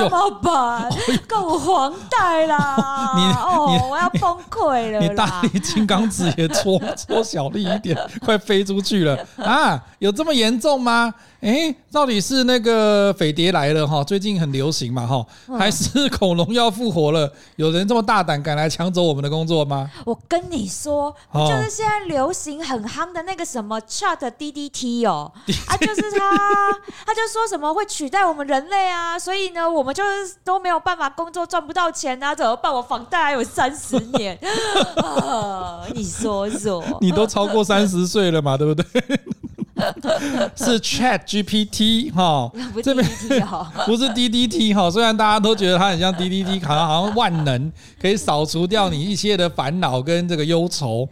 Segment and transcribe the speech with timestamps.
[0.00, 0.90] 了， 哦、怎么办？
[1.28, 3.12] 够我还贷啦！
[3.16, 5.00] 你哦，我要崩溃了！
[5.00, 9.80] 你大力金刚指也搓搓小力一点， 快飞出去了啊！
[9.98, 11.12] 有这么严重吗？
[11.40, 14.04] 哎，到底是那个匪谍来了哈？
[14.04, 15.24] 最近很流行嘛哈？
[15.58, 17.32] 还是恐龙要复活了？
[17.56, 19.90] 有人这么大胆敢来抢走我们的工作吗？
[20.04, 25.32] 我跟你说，就是现在流行很夯的那个什么 Chat DDT 哦，
[25.66, 26.18] 啊，就是他，
[27.06, 32.70] 他就说什么会取代我们人类啊，所以呢，我们就是都没有办法工作，赚不到钱啊，怎么办？
[32.70, 34.38] 我房贷还有三十年，
[35.02, 38.84] 啊，你说说，你都超过三十岁了嘛，对不对？
[40.56, 42.50] 是 Chat GPT 哈，
[42.82, 43.06] 这边
[43.86, 44.90] 不是 DDT 哈。
[44.90, 51.08] 虽然大家都觉得它很像 DDT， 好像好像万能，可以扫除掉你一切的烦恼跟这个忧愁。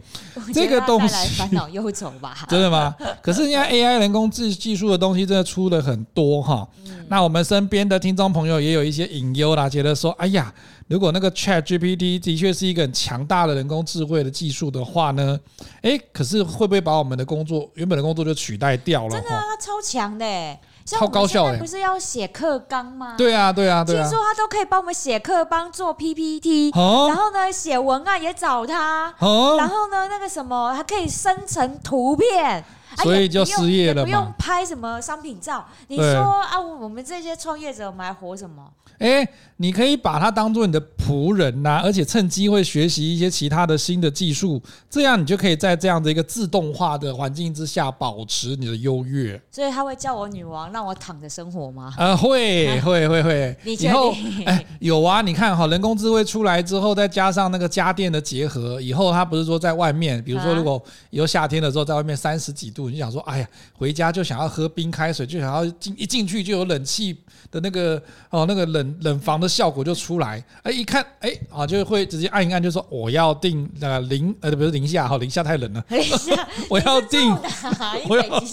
[0.53, 2.37] 这个东西烦恼忧愁吧？
[2.47, 2.95] 真的吗？
[3.21, 6.67] 可是现在 AI 人工智技术的东西真的出了很多哈。
[7.07, 10.53] 那我们身边的听众朋友也有一些隐忧啦，觉得说，哎呀。
[10.89, 15.39] 如果那个 Chat GPT 的确是一个很强大的人工智慧的技术的话呢，
[15.83, 19.11] 哎，可是会不会把我们的工作原本的工作就取代掉了？
[19.11, 21.59] 真的啊，它超强的，超高效的。
[21.59, 23.13] 不是要写课纲吗？
[23.15, 24.01] 对啊，对啊，对啊。
[24.01, 32.65] 听说它都可以帮我们写课纲、做 PPT，然后呢，写文案也找它，然后呢，那个什么还可以生成图片，
[32.97, 34.05] 所以就失业了嘛。
[34.05, 35.65] 不用拍什么商品照。
[35.87, 38.71] 你说啊，我们这些创业者，我们还活什么？
[38.99, 39.25] 哎，
[39.57, 49.41] 你可以把它当做你的仆人呐，而且趁机会学习一些其他的新的技术，这样你就可以在这样的一个自动化的环境之下保持你的优越。
[49.51, 51.93] 所以他会叫我女王，让我躺着生活吗？
[51.97, 53.57] 呃，会会会会。
[53.63, 54.13] 以后
[54.45, 67.17] 哎，有啊，你看哈，人工智慧出来之后，再加上那个家电的结合，以后他不是说在外面，比如说如果以后夏天的时候在外面三十几度，你想说，哎呀，回家就想要喝冰开水，就想要进一进去就有冷气
[67.49, 68.95] 的那个哦，那个冷。
[68.99, 75.83] 冷房的效果就出来，哎，一看，哎，啊，就会直接按一按，就说我要订那个零，呃，不是零下，哈，零下太冷了，
[76.69, 77.31] 我要订，
[78.09, 78.43] 我要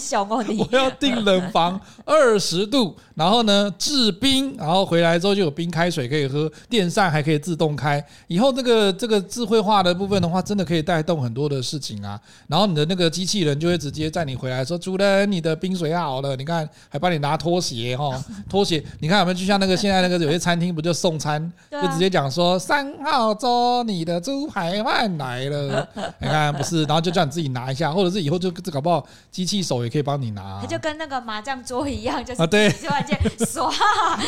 [0.57, 12.19] 我要订冷房 二十度，然后呢制冰，然后回来之后就有冰开水可以喝，电扇还可以自动开，以后这个这个智慧化的部分的话，真的可以带动很多的事情啊。
[12.47, 20.31] 然后你的那个机器人就会直接在你回来说，主人，你的冰水好了，你看还帮你拿拖鞋，哈， 拖鞋，你看有没有就像那个现在那个有。
[20.31, 21.41] 些餐厅不就送餐，
[21.71, 25.87] 啊、就直接讲说三号桌你的猪排饭来了，
[26.19, 30.59] 你看不是，然后就叫你自己拿一下，或者是以后就搞不好机器手也可以帮你拿。
[30.61, 33.17] 它就跟那个麻将桌一样，就是啊对，突然间
[33.47, 33.71] 刷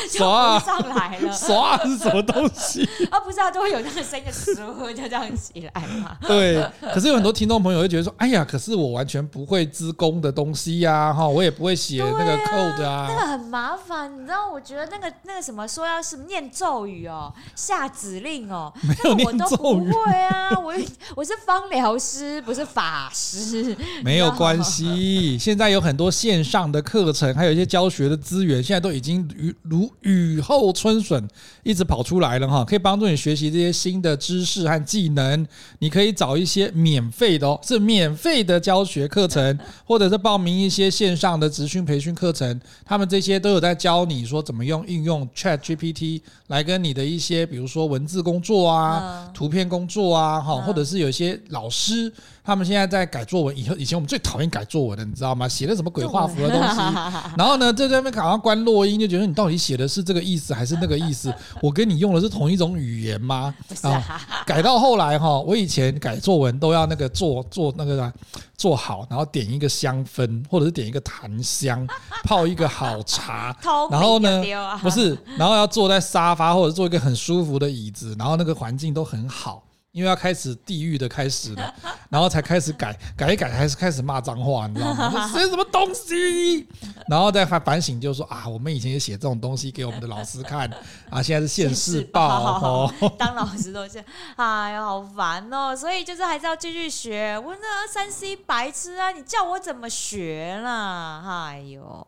[0.09, 2.83] 刷上来了， 刷是什么东西？
[3.11, 6.17] 啊不是啊，都会有那个声音，嗖就这样起来嘛。
[6.21, 6.63] 对，
[6.93, 14.51] 可是有很多听众朋友会觉得说，哎呀，可是我完全不会资工的东西呀，哈，我也不会写那个 code 啊，那个很麻烦，你知道？
[14.51, 16.01] 我觉得那个那个什么说要。
[16.09, 18.73] 是念咒语哦，下指令哦，
[19.03, 20.49] 那我都不会啊。
[20.57, 20.73] 我
[21.15, 23.77] 我是芳疗师，不是法师。
[24.03, 31.27] 没有关系，现在有很多线上的课程，还有一些教学的资源，现在都已经如如雨后春笋，
[31.61, 35.45] 一直跑出来了哈，可以帮助你学习这些新的知识和技能。
[35.77, 46.21] 你可以找一些免费的哦，是免费的教学课程，或者是报名一些线上的职训培训课程，他们这些都有在教你说怎么用应用 ChatGPT。
[46.47, 52.11] 来跟你的一些，比如说文字工作啊、图片工作啊，哈，或者是有些老师，
[52.49, 53.55] 他们现在在改作文。
[53.55, 55.47] 以后以前我们最讨厌改作文的，你知道吗？
[55.47, 56.77] 写的什么鬼画符的东西，
[57.37, 61.31] 然后呢，在这边好像关落音，就觉得你到底写的是这个意思还是那个意思？
[61.61, 63.53] 我跟你用的是同一种语言吗？
[63.83, 68.11] 啊，改到后来哈，我以前改作文都要那个做做那个
[68.57, 71.87] 做好，然后点一个香氛，或者是点一个檀香，
[72.25, 73.55] 泡一个好茶，
[73.91, 74.43] 然后呢，
[74.81, 79.63] 不是，然后要坐在沙发或者坐一个很舒服的椅子，然后那个环境都很好。
[79.91, 81.73] 因为要开始地狱的开始了，
[82.09, 85.27] 然后才开始改，改一改还是开始骂脏话，你知道吗？
[85.33, 86.67] 写什么东西？
[87.07, 90.69] 然后再反反省，就是说啊，我们以前也写这种东西给我们的老师看
[91.09, 92.93] 啊，现在是现世报哦。
[93.17, 94.03] 当老师都是，
[94.35, 95.75] 哎呀，好烦哦。
[95.75, 97.37] 所以就是还是要继续学。
[97.39, 101.49] 我那三 C 白痴啊，你叫我怎么学啦？
[101.49, 102.05] 哎呦。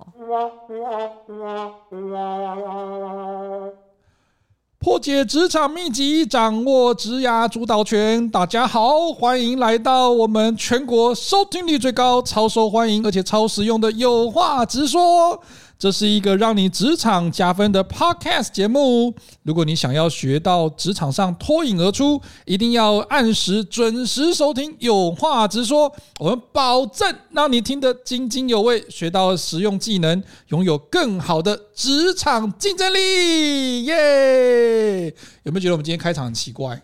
[4.83, 8.27] 破解职场秘籍，掌握职涯主导权。
[8.31, 15.39] 大家好，欢迎来到我们全国收听率最高、超受欢迎而且超实用的有话直说。
[15.81, 19.11] 这是一个让你职场加分的 Podcast 节目。
[19.41, 24.75] 如果你想要学到职场上脱颖而出，一定要按时准时收听。
[24.77, 33.85] 有话直说，我们保证让你听得津津有味，学到实用技能，拥有更好的职场竞争力。
[33.85, 35.07] 耶！
[35.41, 36.79] 有没有觉得我们今天开场很奇怪？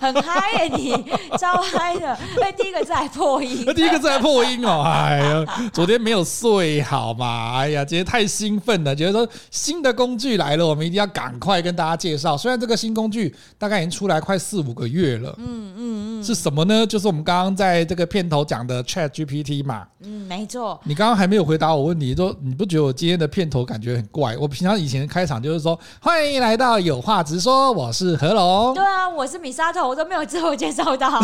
[0.00, 0.70] 很嗨耶！
[0.76, 1.04] 你
[1.36, 4.82] 超嗨的，哎，第一个字还破音， 第一个字还破音哦！
[4.86, 7.56] 哎呀，昨天没有睡好嘛？
[7.56, 12.36] 哎呀，今天太兴奋了，觉得说新的工具来了，我们一定要赶快跟大家介绍。
[12.36, 16.86] 虽然这个新工具大概已经出来快四五个月了，嗯嗯嗯，是什么呢？
[16.86, 19.86] 就是我们刚刚在这个片头讲的 Chat GPT 嘛。
[20.00, 20.78] 嗯，没错。
[20.84, 24.36] 你刚刚还没有回答我问题，说你不觉得我今天的片头感觉很怪？
[24.36, 28.74] 我平常以前开场就是说欢迎来到有话直说，我是何龙。
[28.74, 31.10] 对啊，我是米沙头，我都没有自我介绍到。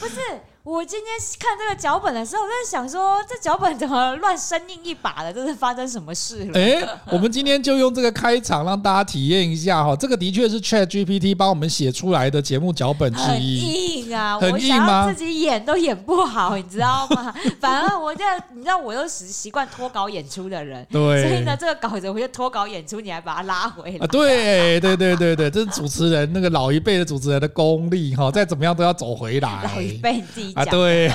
[0.00, 0.16] 不是。
[0.62, 1.08] 我今天
[1.38, 5.32] 看这个脚本的时候，我在想说，这脚本怎么乱生硬一把的？
[5.32, 6.60] 这是发生什么事了？
[6.60, 13.60] 哎，我们今天就用这个开场让大家体验一下哈，这个的确是 Chat GPT 帮我们写出来的节目脚本之一。
[13.60, 15.10] 很硬啊，很硬吗？
[15.10, 17.34] 自己演都演不好，你知道吗？
[17.58, 18.22] 反而我这
[18.54, 24.04] 你知道，我又是习惯脱稿演出的人，对，所以呢，这个稿子我就脱稿演出，你还把它拉回来。
[24.04, 29.64] 啊，对对对对对，这是主持人那个老一辈的主持人的功力哈，再怎么样都要走回来。
[29.74, 31.12] 老一辈自啊，对。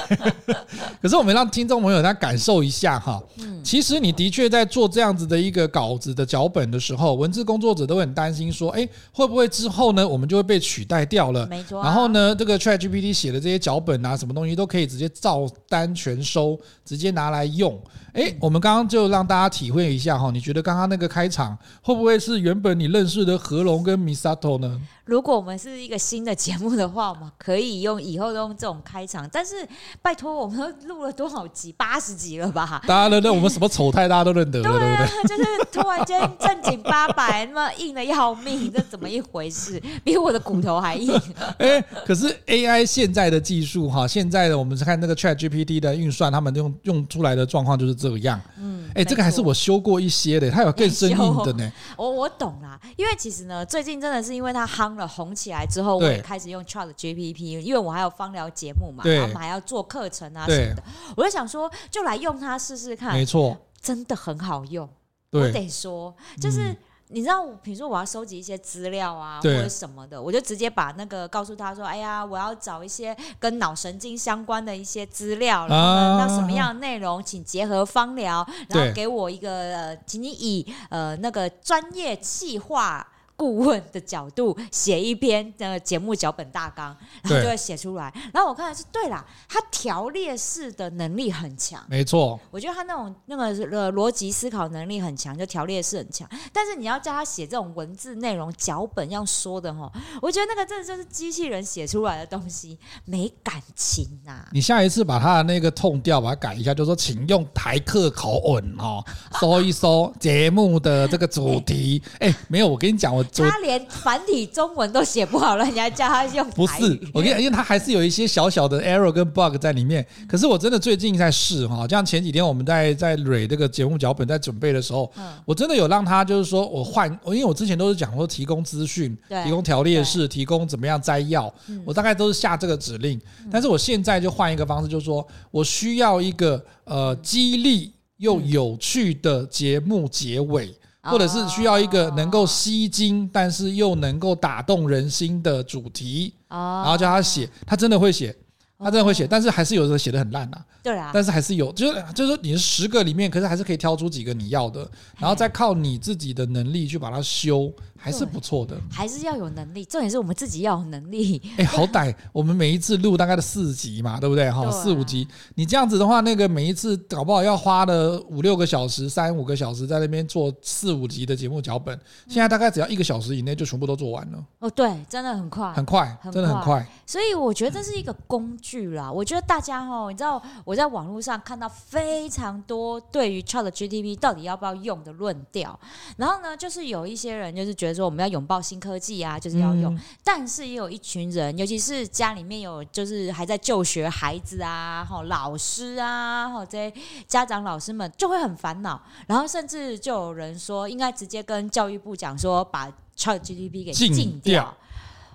[1.01, 3.21] 可是我们让听众朋友他感受一下哈，
[3.65, 11.47] 其实你的确在做这样子的一个稿子的脚本的时候，文字工作者都很担心说，哎，会不会之后呢，我们就会被取代掉了？
[11.47, 11.81] 没错。
[11.81, 17.81] 然后呢，这个 ChatGPT 写的这些脚本啊，什么东西都可以直接照单全收，直接拿来用。
[18.13, 24.79] 哎，我们刚刚就让大家体会一下哈，你觉得刚刚那个开场会不会是原本你认识的何龙跟 Misato 呢？
[25.03, 29.27] 如果我们是一个新的节目的话，我们可以用以后都用这种开场。
[29.31, 29.67] 但是
[30.01, 31.71] 拜托，我们都录了多少集？
[31.73, 32.81] 八十集了吧？
[32.87, 35.37] 当然了，那我们什么丑态，大家都认得了，对不对？
[35.37, 39.81] 就是突然间正经八百，那么硬的要命，这怎么一回事？
[40.03, 41.13] 比我的骨头还硬。
[41.59, 48.41] 哎，可是 AI 现在的技术哈，现在的我们是看那个 ChatGPT 的运算，他们用用出来的状况就是这样。
[48.57, 51.71] 嗯，哎，这个还是我修过一些的，它有更生硬的呢。
[51.95, 54.95] 我我懂啦，因为其实呢，最近真的是因为它夯。
[54.95, 60.81] 了红起来之后，我也开始用 Chat GPT，因为我还有芳疗节目嘛，然后我们还要做课程啊什么的，
[61.17, 63.11] 我就想说，就来用它试试看。
[63.11, 63.44] 没错，
[63.81, 64.87] 真的很好用。
[65.31, 66.75] 我得说，就是
[67.09, 83.05] 你知道，比如说我要收集一些资料啊，或者什么的，我就直接把那个告诉他说：“哎呀，我要找一些跟脑神经相关的一些资料，然后那什么样的内容，请结合方疗，然后给我一个，呃，请你以呃那个专业企划。”
[83.37, 88.13] 顾问的角度写一篇的节目脚本大纲， 然后就会写出来。
[88.33, 92.39] 然后我看的是对啦，他条列式的能力很强，没错。
[92.49, 96.27] 我觉得他那种那个呃逻辑思考能力很强，就条列式很强。
[96.53, 99.91] 但是你要叫他写这种文字内容脚本要说的哈，
[100.21, 104.49] 我觉得那个真的就是机器人写出来的东西，没感情呐、啊。
[104.53, 109.03] 你下一次把他的那个 tone 调把它改一下，就说请用台客口吻哦，
[109.39, 112.01] 说一说节目的这个主题。
[112.19, 113.24] 哎、欸，没有，我跟你讲我。
[113.33, 116.49] 他连繁体中文都写不好了，你还叫他用？
[116.51, 120.05] 不是，我跟你讲，因为他还是有一些小小的 error 跟 bug 在里面。
[120.27, 125.11] 可是我真的最近在试哈，像前几天我们在在蕊这个节目脚本在准备的时候，
[125.45, 133.19] 我真的有让他就是说我换，因为我之前都是讲说提供资讯，提供条列式，提供怎么样摘要，我大概都是下这个指令。
[133.51, 140.73] 但是我现在就换一个方式，就是说我需要一个呃激励又有趣的节目结尾。
[141.05, 148.35] 或者是需要一个能够吸睛，但是又能够打动人心的主题，然后叫他写，他真的会写，
[148.79, 150.57] 他真的会写，但是还是有的写的很烂呐。
[150.83, 157.71] 对啊，但是还是有，就是就是说你是十个里面，可是还是可以挑出几个你要的，然后再靠你自己的能力去把它修。
[158.05, 159.83] 还是不错的，还是要有能力。
[159.83, 161.41] 重点是我们自己要有能力。
[161.57, 164.47] 哎、欸，好歹我们每一次录大概的四集嘛，对不对？
[164.51, 171.99] 哈，四五集，你这样子的话，那个每一次搞不好要花了五六个小时、三五个小时在那边做四五集的节目脚本。
[172.27, 174.45] 现在大概只要一个小时以内就全部都做完了。
[174.59, 176.87] 哦，对，真的很快，很快，真的很快。
[177.07, 179.11] 所以我觉得这是一个工具啦。
[179.11, 185.79] 我觉得大家哈，你知道我在网络上看到非常多对于 ChatGPT 到底要不要用的论调，
[186.17, 187.94] 然后呢，就是有一些人就是觉得。
[187.95, 196.93] 说我们要拥抱新科技啊，就是要用，嗯、但是也有一群人，尤其是家里面有就是还在就学孩子啊，哈，老师啊，哈，这些
[197.27, 203.91] 家长老师们就会很烦恼，然后甚至就有人说，应该直接跟教育部讲说，把 ChatGPT 给。
[203.91, 204.75] 禁掉。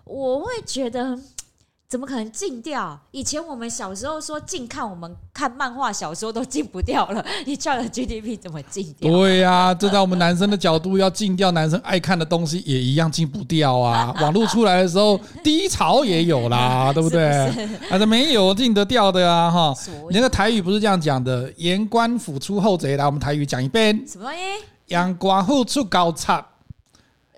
[0.05, 1.19] 我会觉得。
[1.91, 2.97] 怎么可能禁掉？
[3.11, 9.11] 以前我们小时候说禁看，我们看漫画小说都禁不掉了， 你 ChatGPT 怎么禁掉？
[9.11, 14.15] 对呀、啊，这在我们男生的角度，要禁掉男生爱看的东西，也一样禁不掉啊。
[14.23, 17.29] 网络出来的时候，低潮也有啦， 对不对？
[17.91, 19.75] 啊，这没有禁得掉的啊，哈。
[20.11, 24.01] 你那个台语不是这样讲的，言官府出后贼，来，我们台语讲一遍。
[24.07, 24.65] 什么东西？
[24.87, 26.29] 阳关虎出高贼。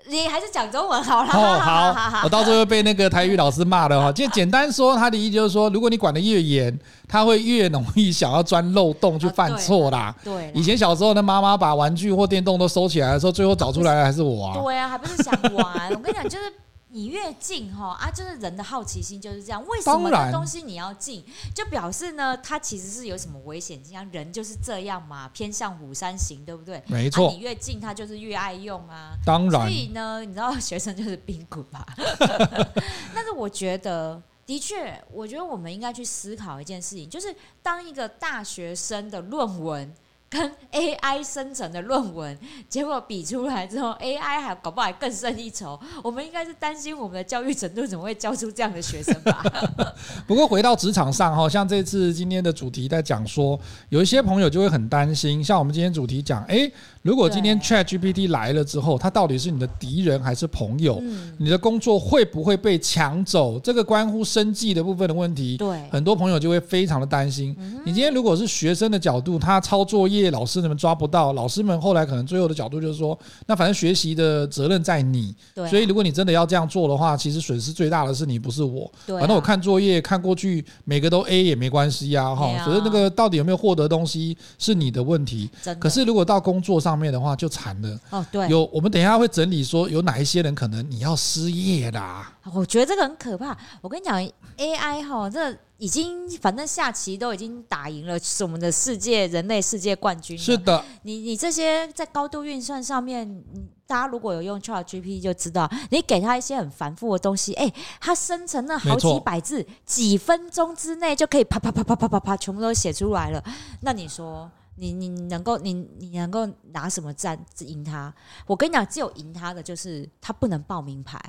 [0.07, 1.29] 你还是讲中文好了。
[1.33, 4.11] 哦，好，我到时候被那个台语老师骂了哈。
[4.11, 10.13] 就简单说，他的意思就是说，如果你管得越严，他会越容易想要钻漏洞去犯错啦。
[10.23, 14.53] 对，以前小时候的妈妈把玩具或电动都收起来的时候，最后找出来的还是我啊。
[14.61, 15.89] 对啊，还不是想玩。
[15.91, 16.53] 我跟你讲，就是。
[16.93, 19.65] 你越近哈啊，就是人的好奇心就是这样。
[19.65, 21.25] 为什么这东西你要近？
[21.53, 24.07] 就表示呢，它其实是有什么危险性啊？
[24.11, 26.83] 人就是这样嘛，偏向虎山行，对不对？
[26.85, 27.31] 没错。
[27.31, 29.17] 你越近，他就是越爱用啊。
[29.25, 29.61] 当然。
[29.61, 31.83] 所以呢，你知道学生就是冰棍吧？
[33.15, 39.91] 但是我觉得，的确，我觉得我们应该去思考一件事情，就是当一个大学生的论文。
[40.33, 42.35] 跟 AI 生成的论文，
[42.67, 45.79] 结果比出来之后，AI 还搞不好还更胜一筹。
[46.03, 49.43] 我们应该是担心我们的教育程度怎么会教出这样的学生吧？
[50.25, 53.59] 不过回到职场上哈，像这次今天的主题在讲说，
[53.89, 56.71] 有一些朋友就会很担心，像我们今天主题讲，诶，
[57.03, 61.03] 如果今天 ChatGPT 来了之后，它到底是你的敌人还是朋友？
[61.37, 63.59] 你的工作会不会被抢走？
[63.59, 67.53] 这个关乎生计的部分的问题，对，很多朋友就会非常的担心。
[67.85, 70.31] 你今天如果是学生的角度，他抄作业。
[70.31, 78.89] 老师们抓不到，老师们后来可能最后的角度就是说，那反正学习的责任在你，对啊，所以如果你真的要这样做的话，其实损失最大的是你，不是我。
[79.05, 82.63] 对啊，反正我看作业看过去，每个都 A 也没关系呀，哈。
[82.63, 85.49] 所以那个到底有没有获得东西是你的问题。
[85.77, 87.99] 可是如果到工作上面的话，就惨了。
[88.09, 92.33] 哦，对，有我们等一下会整理说，有哪一些人可能你要失业啦。
[92.53, 93.57] 我觉得这个很可怕。
[93.81, 94.21] 我跟你讲
[94.57, 95.57] ，AI 哈，这。
[95.79, 100.37] 已经反正下棋都已经打赢了，是我们的世界人类世界冠军。
[100.37, 103.43] 是的，你你这些在高度运算上面，
[103.85, 107.69] 大家如果有用 ChatGPT 就知道，你给他一些很繁复的东西，哎，
[107.99, 113.43] 他生成了好几百字，几分钟之内就可以啪啪啪啪啪啪啪全部都写出来了。
[113.81, 118.13] 那你说，你你能够你你能够拿什么战赢他？
[118.47, 121.19] 我跟你讲，只有赢他的就是他不能报名牌。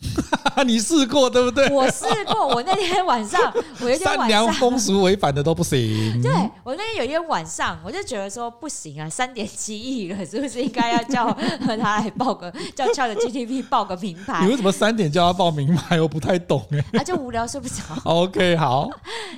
[0.66, 1.68] 你试过对不对？
[1.70, 6.20] 我试过，我那天晚上， 我有一天晚上，善良风俗违反的都不行。
[6.22, 6.32] 对，
[6.64, 11.30] 我那天有一天晚上，我就觉得说不行啊，三点七亿了，是不是应该要叫
[11.66, 14.44] 他来报个 叫 ChatGPT 报个名牌？
[14.44, 16.00] 你为什么三点叫他报名牌？
[16.00, 16.98] 我不太懂哎。
[16.98, 17.82] 啊，就无聊睡不着。
[18.04, 18.88] OK，好。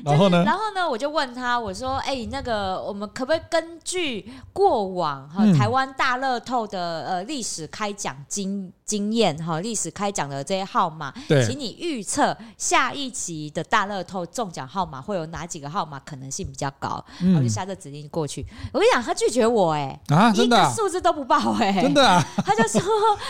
[0.04, 0.42] 然后呢？
[0.44, 0.88] 然后呢？
[0.88, 17.02] 我就问他，我说：“哎、欸，那个，我们可不可以根据过往哈台湾大乐透的呃历史开奖经经验哈历史开奖的？”这些号码，对请你预测下一期的大乐透中奖号码会有哪几个号码可能性比较高？
[17.20, 18.44] 嗯、我就下这指令过去。
[18.72, 22.82] 我跟你讲，他拒绝我、欸，哎啊，真的、啊，一个数字都不报、欸，哎，真的、啊， 他就说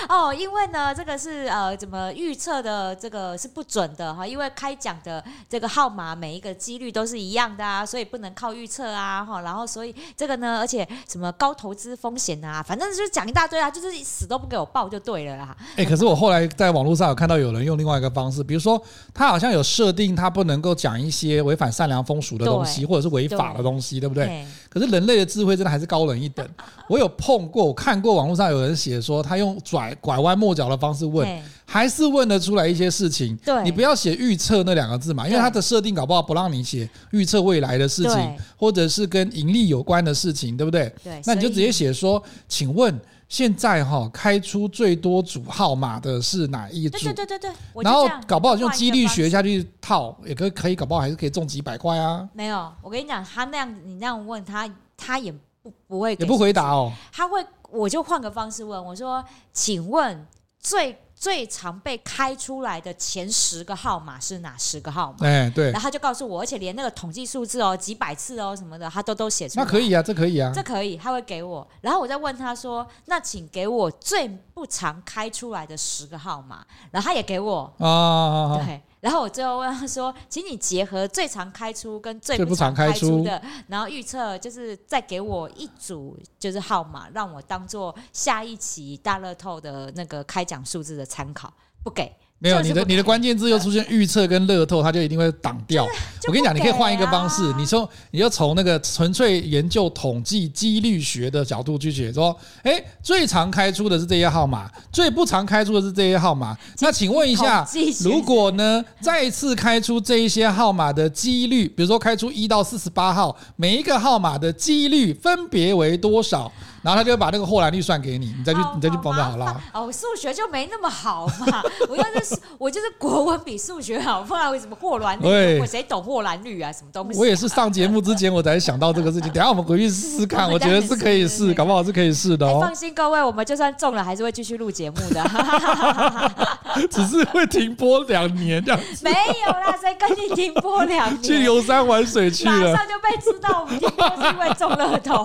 [0.08, 2.96] 哦，因为呢，这个是呃，怎么预测的？
[2.96, 15.51] 这个是不准的哈，因为开奖的这个号码每一个几率都是一样的啊，所以不能靠预测啊，哈，然后所以这个呢，而且什么高投资风险啊，反正就是讲一大堆啊，就是死都不给我报就对了啦。
[15.76, 17.22] 哎、欸，可是我后来在网络上有。
[17.22, 18.82] 看到有人用另外一个方式，比如说
[19.14, 24.44] 他好像有设定，他不能够讲一些违反善良风俗的东西，或者是违法的东西，对不对？
[24.68, 26.44] 可是人类的智慧真的还是高人一等。
[26.90, 33.36] 我有碰过，我看过网络上有人写说，他用拽拐弯抹角的方式问，还是问得出来一些事情。
[33.44, 40.92] 对，你不要写预测那两个字嘛，因为他的设定搞不好不让你写预测未来的事情，或者是跟盈利有关的事情，对不对？
[41.04, 43.00] 对，那你就直接写说，请问。
[43.32, 46.98] 现在哈开出最多组号码的是哪一组？
[46.98, 52.28] 对对对对对，然后搞不好用几率学下去套，也可以可以搞不好还是可以中几百块啊。
[52.34, 56.92] 没有，我跟你讲，他那样你那样问他，他也不不会也不回答哦。
[57.10, 60.26] 他会，我就换个方式问我说：“请问
[60.60, 65.24] 最。”最常被开出来的前十个号码是哪十个号码？
[65.24, 65.66] 哎，对。
[65.70, 69.64] 然后他就告诉我，而且连那个统计数字哦，几百次哦什么的，他都都写出来。
[69.64, 71.64] 那可以啊，这可以啊，这可以，他会给我。
[71.80, 78.82] 然后我再问他说：“那请给我最不常开出来的十个号码。”然后他也给我啊，对。
[79.02, 91.52] 然后我最后问他说：“请你结合最常开出跟最不常开出的，然后预测就是再给我一组就是号码，让我当做下一期大乐透的那个开奖数字的参考。
[91.82, 95.86] 不给，没有你的你的关键字又出现预测跟乐透，它就一定会挡掉。
[96.26, 106.58] 我跟你讲，你可以换一个方式，你说你就从那个纯粹研究统计几率学的角度去解说，哎，最常开出的是这些号码，最不常开出的是这些号码。
[106.80, 107.64] 那请问一下，
[108.02, 116.50] 如果呢再次开出这一些号码的几率，比如说开出一到四十八号，每一个号码的几率分别为多少？
[116.82, 119.60] 然后他就会把那个霍兰率算给你，你再去你再去报就好了。
[119.72, 125.60] 哦，数学就没那么好嘛，我就是我就是国文比数学好，不然为什么霍兰率？
[125.60, 126.72] 我谁懂霍兰率啊？
[126.72, 127.18] 什么东西？
[127.18, 132.58] 我也是上节目之前我才想到这个事情， 等下我们回去试试看，我觉得是可以试，搞不好是可以试的哦。
[132.60, 135.22] 放心各位，我们就算中了，还是会继续录节目的
[136.90, 138.80] 只是会停播两年这样。
[139.02, 139.10] 没
[139.46, 141.22] 有啦，谁跟你停播两年？
[141.22, 145.24] 去游山玩水去了，马上就被知道我们停播是因为中乐透，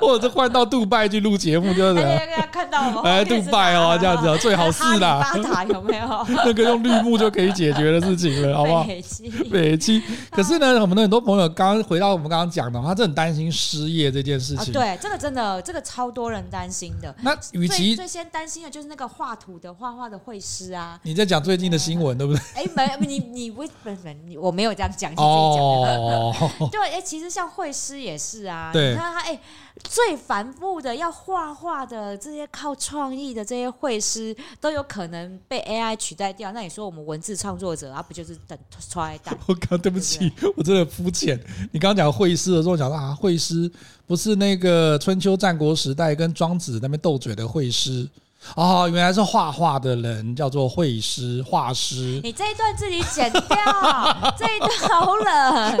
[0.00, 0.81] 或者是换到杜。
[0.82, 2.02] 杜拜去录节目就是，
[2.50, 5.20] 看到我哎，杜拜哦，这样子最好是啦。
[5.22, 6.26] 巴塔有没有？
[6.44, 8.82] 那个用绿幕就可以解决的事情了，好不好？
[8.88, 10.02] 北七，北七。
[10.32, 14.72] 可是呢，我们的很多朋友刚刚回到我们刚刚讲的，他真的很担心失业这件事情。
[14.72, 17.14] 对，这个真的，这个超多人担心的。
[17.20, 20.98] 那与其最先担心的就是那个画图的、画画的绘师啊。
[21.04, 22.40] 你在讲最近的新闻，对不对？
[22.64, 24.12] 哎，没，你你为什么？
[24.26, 26.34] 你我没有这样讲，你自己讲哦。
[26.72, 28.70] 对，哎，其实像绘师也是啊。
[28.72, 29.38] 对，你看他，哎。
[29.84, 36.52] 最繁复的要画画的这些靠创意的这些绘师都有可能被 AI 取代掉。
[36.52, 39.36] 那你说我们文字创作者啊，不就是等踹蛋？
[39.48, 41.38] 我刚对不起，我真的肤浅。
[41.72, 43.70] 你刚刚讲绘师的时候，讲到啊，绘师
[44.06, 48.08] 不是那个春秋战国时代跟庄子那边斗嘴的绘师。
[48.54, 52.20] 哦，原来是画画的人叫做绘师、画师。
[52.22, 53.46] 你这一段自己剪掉，
[54.36, 55.78] 这一段好冷。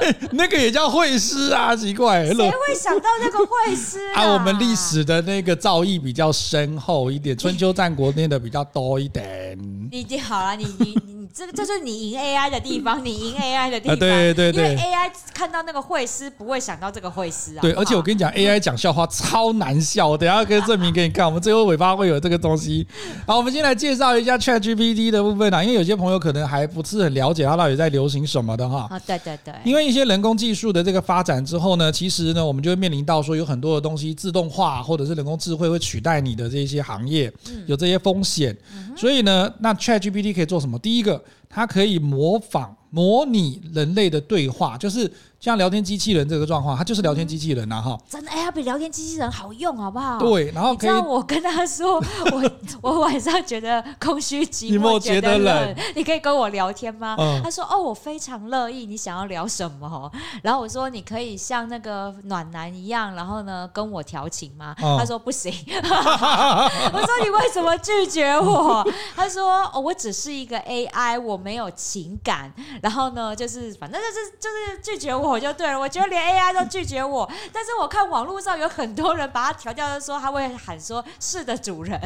[0.00, 4.22] 欸、 那个也叫绘师啊，奇怪，谁会想到那个绘师啊？
[4.22, 9.58] 啊，我们历史的那个造诣比较深厚一点，春秋战国念的比较多一点。
[9.90, 13.96] 你已经好了，你你你这个这就是你赢 AI 的地方， 你赢 AI 的地方。
[13.96, 17.60] 啊、对对对，因为 AI 看到那个会师不会想到这个会师啊。
[17.60, 21.26] 对，而且我跟你讲，AI 讲笑话超难笑，我 等下可以证明给你看。
[21.26, 22.86] 我们最后尾巴会有这个东西。
[23.26, 28.86] 好，我们先来介绍一下 ChatGPT 的部分啊，因为有些朋友可能还不是很了解它到底在流行什么的哈。
[28.90, 29.54] 啊，对对对。
[29.64, 37.32] 因为一些人工技术的这个发展之后呢，其实呢，我们就会面临到说有很多的东西自动化或者是人工智慧会取代你的这些行业，
[37.66, 38.56] 有这些风险。
[38.96, 40.78] 所以呢，那 ChatGPT 可以做什么？
[40.78, 41.21] 第一个，
[41.54, 45.12] 它可以模仿、模拟人类的对话，就是。
[45.42, 47.98] 像聊天机器人这个状况，它就是聊天机器人呐，哈！
[48.08, 50.16] 真的，哎呀，比聊天机器人好用，好不好？
[50.20, 50.90] 对，然后可以。
[50.90, 51.96] 我跟他说，
[52.30, 52.50] 我
[52.80, 57.16] 我晚上觉得空虚寂寞， 觉得冷，你可以跟我聊天吗？
[57.42, 60.08] 他说，哦，我非常乐意，你想要聊什么？
[60.44, 64.72] 然后我说，你可以像那个暖男一样，然后呢跟我调情吗？
[64.78, 65.52] 他说不行。
[65.74, 68.86] 我说你为什么拒绝我？
[69.16, 72.52] 他说，哦，我只是一个 AI，我没有情感。
[72.80, 75.31] 然后呢，就是反正就是就是拒绝我。
[75.32, 81.98] 我就对了，我觉得连 AI 都拒绝我，但是我看网络上有很多人把它调教的说，他会喊说“是的，主人”。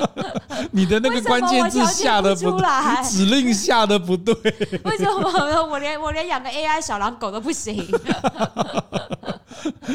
[0.72, 4.34] 你的那个关键字下的不来，指令下的不对。
[4.84, 7.88] 为什么我 连我连养个 AI 小狼狗都不行？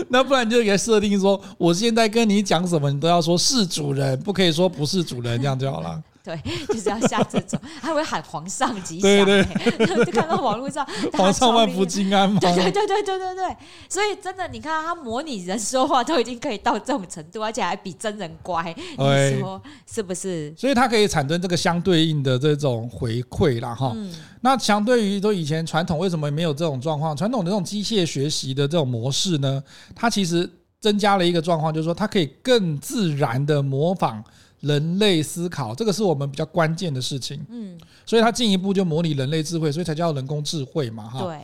[0.10, 6.02] 那不然就给他设定说，我现在跟你讲什么，你都要说是主人，不可以说不是主人，这样就好了。
[6.24, 12.40] 对，就是要下这种，还会喊皇上吉祥，欸，对对，就看到网络上皇上万福金安嘛。
[12.40, 13.58] 对对对对对对对，
[13.90, 20.54] 所以真的，你看他模拟人说话都已经可以到这种程度，而且还比真人乖，你说是不是？
[20.58, 23.76] 所以它可以产生这个相对应的这种回馈啦。
[23.76, 23.92] 哈。
[23.94, 24.10] 嗯，
[24.40, 27.14] 那相对于说以前传统为什么没有这种状况？
[27.18, 29.62] 传统的这种机械学习的这种模式呢？
[29.94, 34.24] 它其实增加了一个状况，就是说它可以更自然的模仿。
[34.63, 37.39] 人类思考，这个是我们比较关键的事情。
[37.49, 41.23] 嗯，所以它进一步就模拟人类智慧，所以才叫人工智慧嘛，哈。
[41.23, 41.39] 对。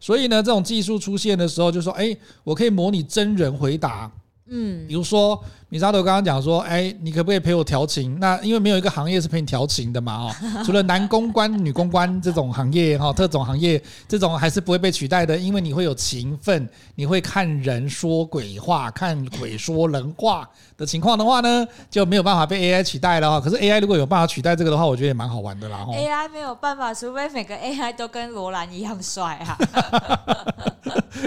[0.00, 4.10] 所以呢，这种技术出现的时候，就说，哎，我可以模拟真人回答。
[4.46, 5.38] 嗯，比如说。
[5.72, 8.18] 米沙头刚刚讲说，哎，你可不可以陪我调情？
[8.18, 23.40] 那因为没有一个行业是陪你调情的嘛，哦，除了男公关、 女公关这种行业，哈，特种行业这种还是不会被取代的，因为你会有情分，你会看人说鬼话，看鬼说人话的情况的话呢，就没有办法被 AI 取代了哈。
[23.40, 25.86] 可是 AI 如果有办法取代这个的话，我觉得也蛮好玩的啦。
[25.92, 29.56] AI 没有办法，除非每个 AI 都跟罗兰一样帅哈。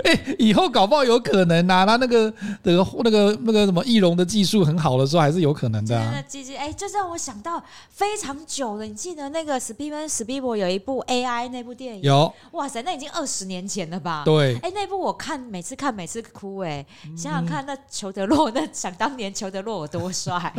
[0.04, 6.06] 哎，以后搞不好有可能啊，他那个那个那个那个什么易容的技术很好的时候，还是有可能的、啊。
[6.06, 8.84] 真的机器哎，这让我想到非常久了。
[8.84, 12.02] 你记得那个史蒂芬史匹柏有一部 AI 那部电影？
[12.02, 12.34] 有。
[12.54, 14.24] 哇塞，那已经二十年前了吧？
[14.26, 14.58] 对。
[14.64, 16.84] 哎，那部我看，每次看每次哭哎。
[17.16, 20.52] 想想看，那裘德洛，那想当年裘德洛有多帅。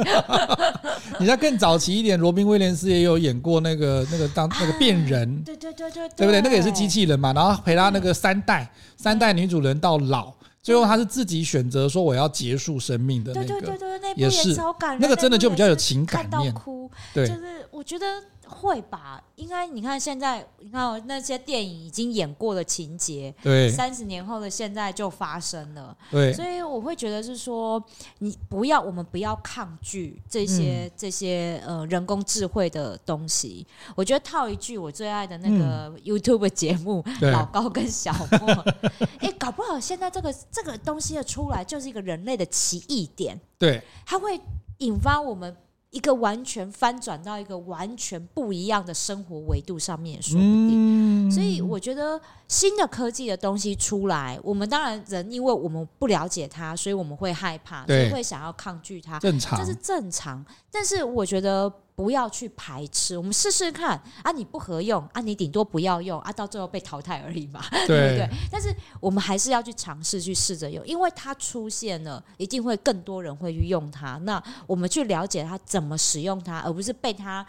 [1.18, 5.42] 你在更早期一点，罗宾威廉斯也有演过那个那个当那个变人。
[5.42, 6.40] 对对对对，对不对？
[6.40, 10.32] 那个也是机器人嘛，然后陪他那个三代三代女主人到老，
[10.64, 14.56] 最后他是自己选择说我要结束生命的那个，对对对对，那部也是。
[14.98, 18.06] 那个真的就比较有情感面，哭，对，就是我觉得。
[18.54, 27.82] 会吧，应该你看现在，你看那些电影已经演过的情节，对，三十年后的现在就发生了，对，所以我会觉得是说，
[28.20, 33.66] 你不要，我们不要抗拒这些、嗯、这些呃人工智慧的东西。
[33.96, 38.52] 我觉得套一句我最爱的那个 YouTube 节目， 嗯、老高跟小莫，
[39.20, 44.40] 哎，搞不好现在这个这个东西的出来就是一个人类的奇异点，对，它会
[44.78, 45.54] 引发我们。
[45.94, 51.30] 一个完全翻转到一个完全不一样的生活维度上面，说不定。
[51.30, 60.44] 所以我觉得新的科技的东西出来，我们当然人因为我们不了解它，所以我们会害怕，所以会想要抗拒它，正常，这是正常。
[60.70, 61.72] 但是我觉得。
[61.96, 64.32] 不要去排斥，我们试试看啊！
[64.32, 68.28] 你不合用啊，你顶多不要用啊，到最后被淘汰而已嘛， 对，不对？
[68.50, 74.18] 但是我们还是要去尝试去试着用，因为它出现了，一定会更多人会去用它。
[74.24, 77.46] 那我们去了解它怎么使用它，而不是被它。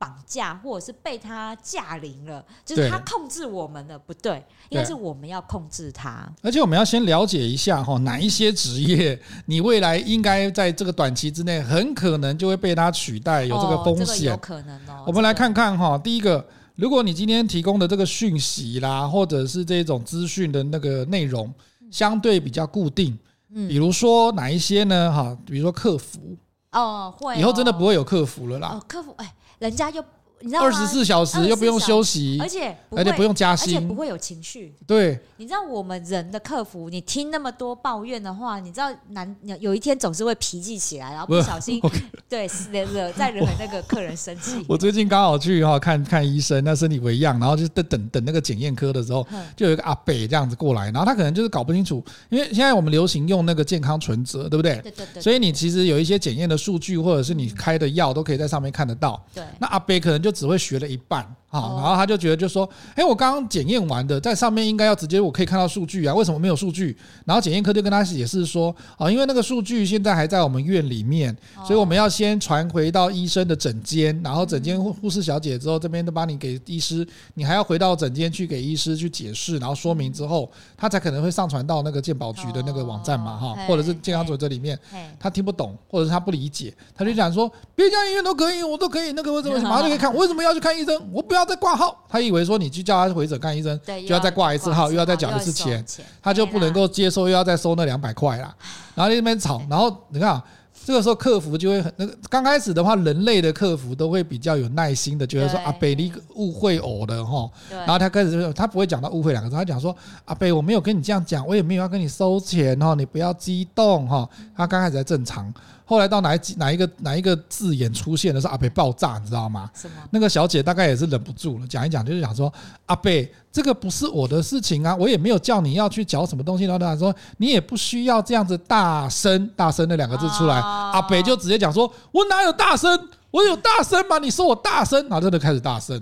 [0.00, 6.26] 绑架，或者是被他驾临了，就是他控制我们的，不对，应该是我们要控制他。
[6.42, 14.06] 而且我们要先了解一下哈，哪一些职业 你未来应该在这个短期之内很可能就会被他取代，有这个风险。
[14.06, 15.04] 哦，这个有可能哦。
[15.06, 16.42] 我们来看看哈，第一个，
[16.76, 21.52] 如果你今天提供的这个讯息啦，或者是这种资讯的那个内容
[21.90, 23.18] 相对比较固定，
[23.54, 25.12] 嗯，比如说哪一些呢？
[25.12, 26.34] 哈，比如说客服
[26.72, 28.68] 哦，会以后真的不会有客服了啦。
[28.68, 29.34] 哦，客服哎。
[29.60, 30.04] 人家又
[30.42, 30.66] 你知道吗？
[30.66, 34.74] 二十四小时又不用休息，而且而且不用加薪，而且不会有情绪。
[34.86, 41.78] 对，你知道我们人的客服，你听那么多抱怨的话，你知道难有一天总是会脾气起来，然后不小心
[42.28, 44.64] 对惹惹再惹那个客人生气。
[44.66, 54.76] 我最近刚好去哈看看医生，那身体为恙，然后就等等等那个检验科的时候，就有一个阿北这样子过来，然后他可能就是搞不清楚，因为现在我们流行用那个健康存折，对不对？
[54.76, 55.22] 对对对。
[55.22, 59.22] 所以你其实有一些检验的数据，或者是你开的药，都可以在上面看得到。
[59.34, 59.44] 对。
[59.58, 60.29] 那阿北可能就。
[60.30, 61.36] 只会学了一半。
[61.50, 66.96] 啊，然后他就觉得就说，哎，我刚刚检验完的，在上面应该要直接我可以看到数据啊，为什么没有数据？
[67.24, 71.36] 然后检验科就跟他解释说，啊，因为那个数据现在还在我们院里面，
[71.66, 84.78] 所以我们要先传回到医生的诊间，然后诊间护士小姐之后这边都帮你给医师，你还要回到诊间去给医师去解释，然后说明之后，他才可能会上传到那个健保局的那个网站嘛，哈，或者是健康组这里面，
[85.18, 90.14] 他听不懂或者是他不理解，他就讲说，别家医院都可以，我都可以，那个为什么马上就可以看？
[90.14, 91.00] 为什么要去看医生？
[91.12, 92.04] 我不要再挂号。
[92.08, 95.84] 他以为说你去叫他回诊看医生，就要再挂一次号，又要再缴一次钱，
[96.22, 98.54] 他就不能够接受，又要再收那两百块啦。
[98.94, 100.44] 然后在那边吵，然后你看啊。
[100.82, 114.26] 这个时候客服就会很那个，刚开始的话，人类的客服都会比较有耐心的，觉得说阿北你误会我了哈，然后他开始就他不会讲到误会两个字，他讲说阿北我没有跟你这样讲，我也没有要跟你收钱哈，你不要激动哈，
[114.56, 115.52] 他刚开始还正常。
[115.90, 119.68] 后来到哪一哪一个哪一个字眼出现的时候，阿北爆炸，你知道吗？
[120.10, 122.52] 那个小姐大概也是忍不住了，讲一讲就是讲说，
[122.86, 126.62] 阿北这个不是我的事情啊，我也没有叫你要去嚼什么东西。
[126.62, 130.54] 然后他说你也不需要这样子大声大声那两个字出来。
[130.60, 133.08] 阿北就直接讲说，我哪有大声？
[133.32, 134.20] 我有大声吗？
[134.20, 136.00] 你说我大声，然后真的开始大声。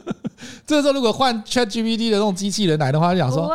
[0.66, 3.50] 这个时候如果换 ChatGPT 的这种机器人来的话，就讲说，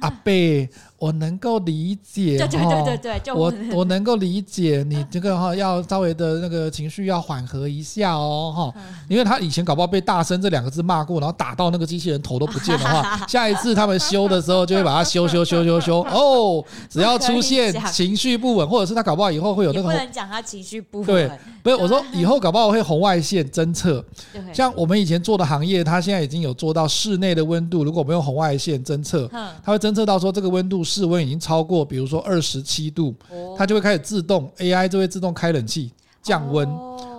[0.00, 0.68] 阿北。
[1.04, 16.64] 我能够理解，对对对对，我 我能够理解你这个哈，要稍微的那个情绪要缓和一下哦哈，因为他以前搞不好被“大声”这两个字骂过，然后打到那个机器人头都不见的话， 下一次他们修的时候就会把它修修修修修 哦。
[16.88, 21.30] 只要出现情绪不稳，或者是他搞不好以后会有那个，不能讲他情绪不稳，对，
[21.64, 24.04] 不是我说以后搞不好会红外线侦测，
[24.52, 29.26] 像我们以前做的行业，它现在已经有做到室内的温度，如果我们用红外线侦测，
[29.64, 30.84] 它会侦测到说这个温度。
[30.84, 33.14] 室温已经超过，比如说二十七度，
[33.56, 35.90] 它就会开始自动 AI 就会自动开冷气
[36.22, 36.68] 降温。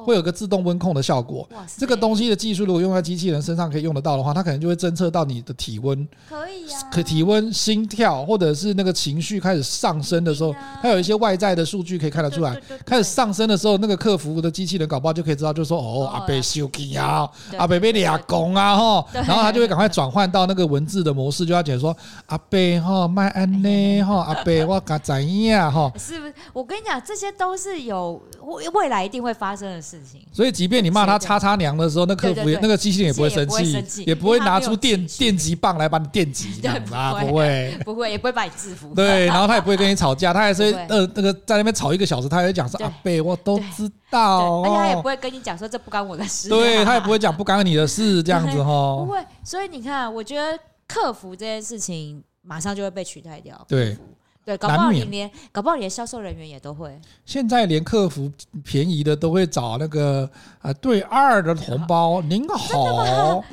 [0.06, 1.48] 会有个自动温控的效果。
[1.78, 12.56] 这个东西的技术如果用在机器人身上可以用得到的话，它可能就会侦测到你的体温，可以啊，可体温、心跳或者是那个情绪开始上升的时候，它有一些外在的数据可以看得出来。
[12.86, 21.96] 开始上升的时候，那个客服的机器人搞不好就可以知道，就说哦，阿贝休息啊，阿贝被俩攻啊哈，然后他就会赶快转换到那个文字的模式，就要讲说
[22.28, 25.92] 阿贝哈麦安内哈，阿贝我该怎样哈？
[25.98, 26.34] 是不是？
[26.54, 30.22] 我跟你讲，这些都是有未未来一定会发生的事情。
[30.32, 38.94] 所以，即便你骂他叉叉娘的时候，那客服也那个机器人也不会生气，也不会拿出电电击棒来把你电击， 这样啊，不会，不会，也不会把你制服。
[38.94, 49.20] 对， 然后他也不会跟你吵架，他还是呃那个在那边吵一个小时，他还会讲说阿贝我都知道，而且他也不会跟你讲说这不关我的事，对他也不会讲不关你的事这样子 哈，不会。
[49.44, 53.64] 所以你看，我觉得客服这件事情马上就会被取代掉。
[53.68, 53.98] 对。
[54.46, 56.96] 对，搞不好你连搞不好连销售人员也都会。
[57.26, 58.32] 现在连客服
[58.64, 60.30] 便宜的都会找那个
[60.62, 63.44] 啊，对二的同胞，您好，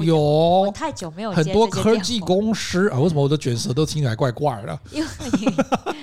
[0.00, 4.78] 有太久没有很多科技公司啊，为什么我的卷舌都听起来怪怪的？
[4.90, 5.08] 因为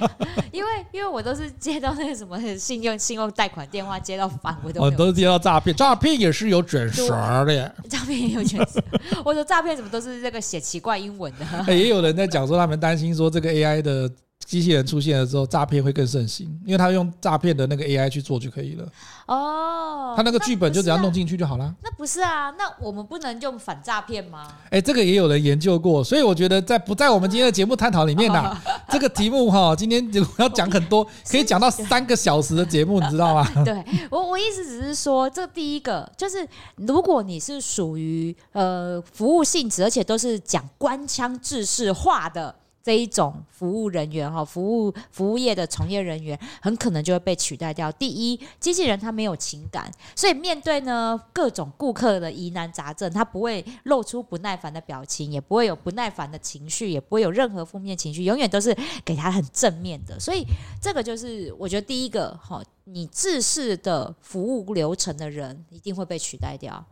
[0.51, 7.07] 因为因为我都是接到那个什么信用信用贷款电话接到烦，我都我都是接到诈骗，诈骗也是有卷舌
[7.45, 8.81] 的，诈骗也有卷舌。
[9.23, 11.71] 我说诈骗怎么都是这个写奇怪英文的？
[11.75, 14.11] 也有人在讲说他们担心说这个 AI 的。
[14.49, 18.83] 机器人出现了之后，诈骗会更盛行，因为他用诈骗的那个 AI 去做就可以了。
[19.27, 21.71] 哦，他那个剧本就只要弄进去就好了。
[21.83, 24.47] 那不是啊，那我们不能用反诈骗吗？
[24.71, 28.57] 哎，这个也有人研究过，所以我觉得在不在我们今天的节目探讨里面呢？
[28.89, 30.03] 这个题目哈，今天
[30.35, 33.47] 我要讲很多， 可以讲到三个小时的节目，你知道吗？
[33.63, 42.55] 对我，我意思只是说，这第一个就是，如果你是属于呃服务性质，而且都是讲官腔制式化的。
[42.89, 47.91] 这一种服务人员哈，服务服务业的从业人员很可能就会被取代掉。
[47.91, 58.75] 第一，机器人它没有情感，所以面对呢各种顾客的疑难杂症，它不会露出不耐烦的表情，也不会有不耐烦的情绪，也不会有任何负面情绪，永远都是
[59.05, 60.19] 给他很正面的。
[60.19, 60.43] 所以
[60.81, 66.83] 这个就是我觉得第一个哈，你制式的服务流程的人一定会被取代掉。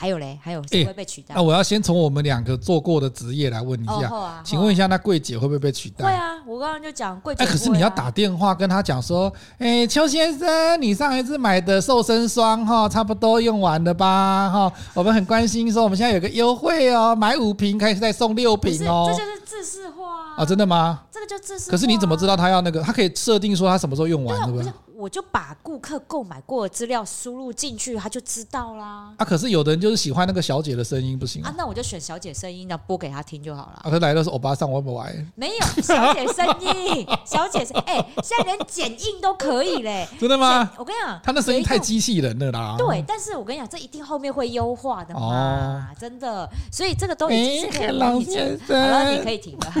[0.00, 1.34] 还有嘞，还有谁会被取代？
[1.34, 6.04] 那、欸啊、我要先从我们两个做过的职业来问一下，哦啊、请问一下，那柜姐会不会被取代？
[6.04, 7.44] 会啊，我刚刚就讲柜姐、啊。
[7.44, 14.48] 哎，可是你要打电话跟他讲说，哎、欸，邱先生，你上一次买的瘦身霜哈，差不多用完了吧？
[14.48, 19.10] 哈，我们很关心，说我们现在有个优惠哦，买五瓶可以再送六瓶哦。
[19.10, 20.44] 这就是自式化啊！
[20.44, 21.00] 真的吗？
[21.10, 21.72] 这个就制式。
[21.72, 22.80] 可是你怎么知道他要那个？
[22.82, 24.72] 他可以设定说他什么时候用完，对不对？
[24.98, 29.14] 我就把顾客购买过的资料输入进去，他就知道啦。
[29.16, 31.54] 啊，可是有的人就是喜欢那个小姐的声音，不行啊。
[31.56, 33.80] 那我就选小姐声音，那播给他听就好了。
[33.84, 35.14] 啊，他来的是欧巴桑，我不玩。
[35.36, 40.08] 没有小姐声音，小姐声，哎，现在连剪映都可以嘞。
[40.18, 40.68] 真的吗？
[40.76, 42.74] 我跟你讲，他那声音太机器人了啦。
[42.76, 46.50] 对，但是我跟你讲，这一定后面会优化的嘛，真的。
[46.72, 49.72] 所以这个都已经是可以老先生，好了，你可以停了。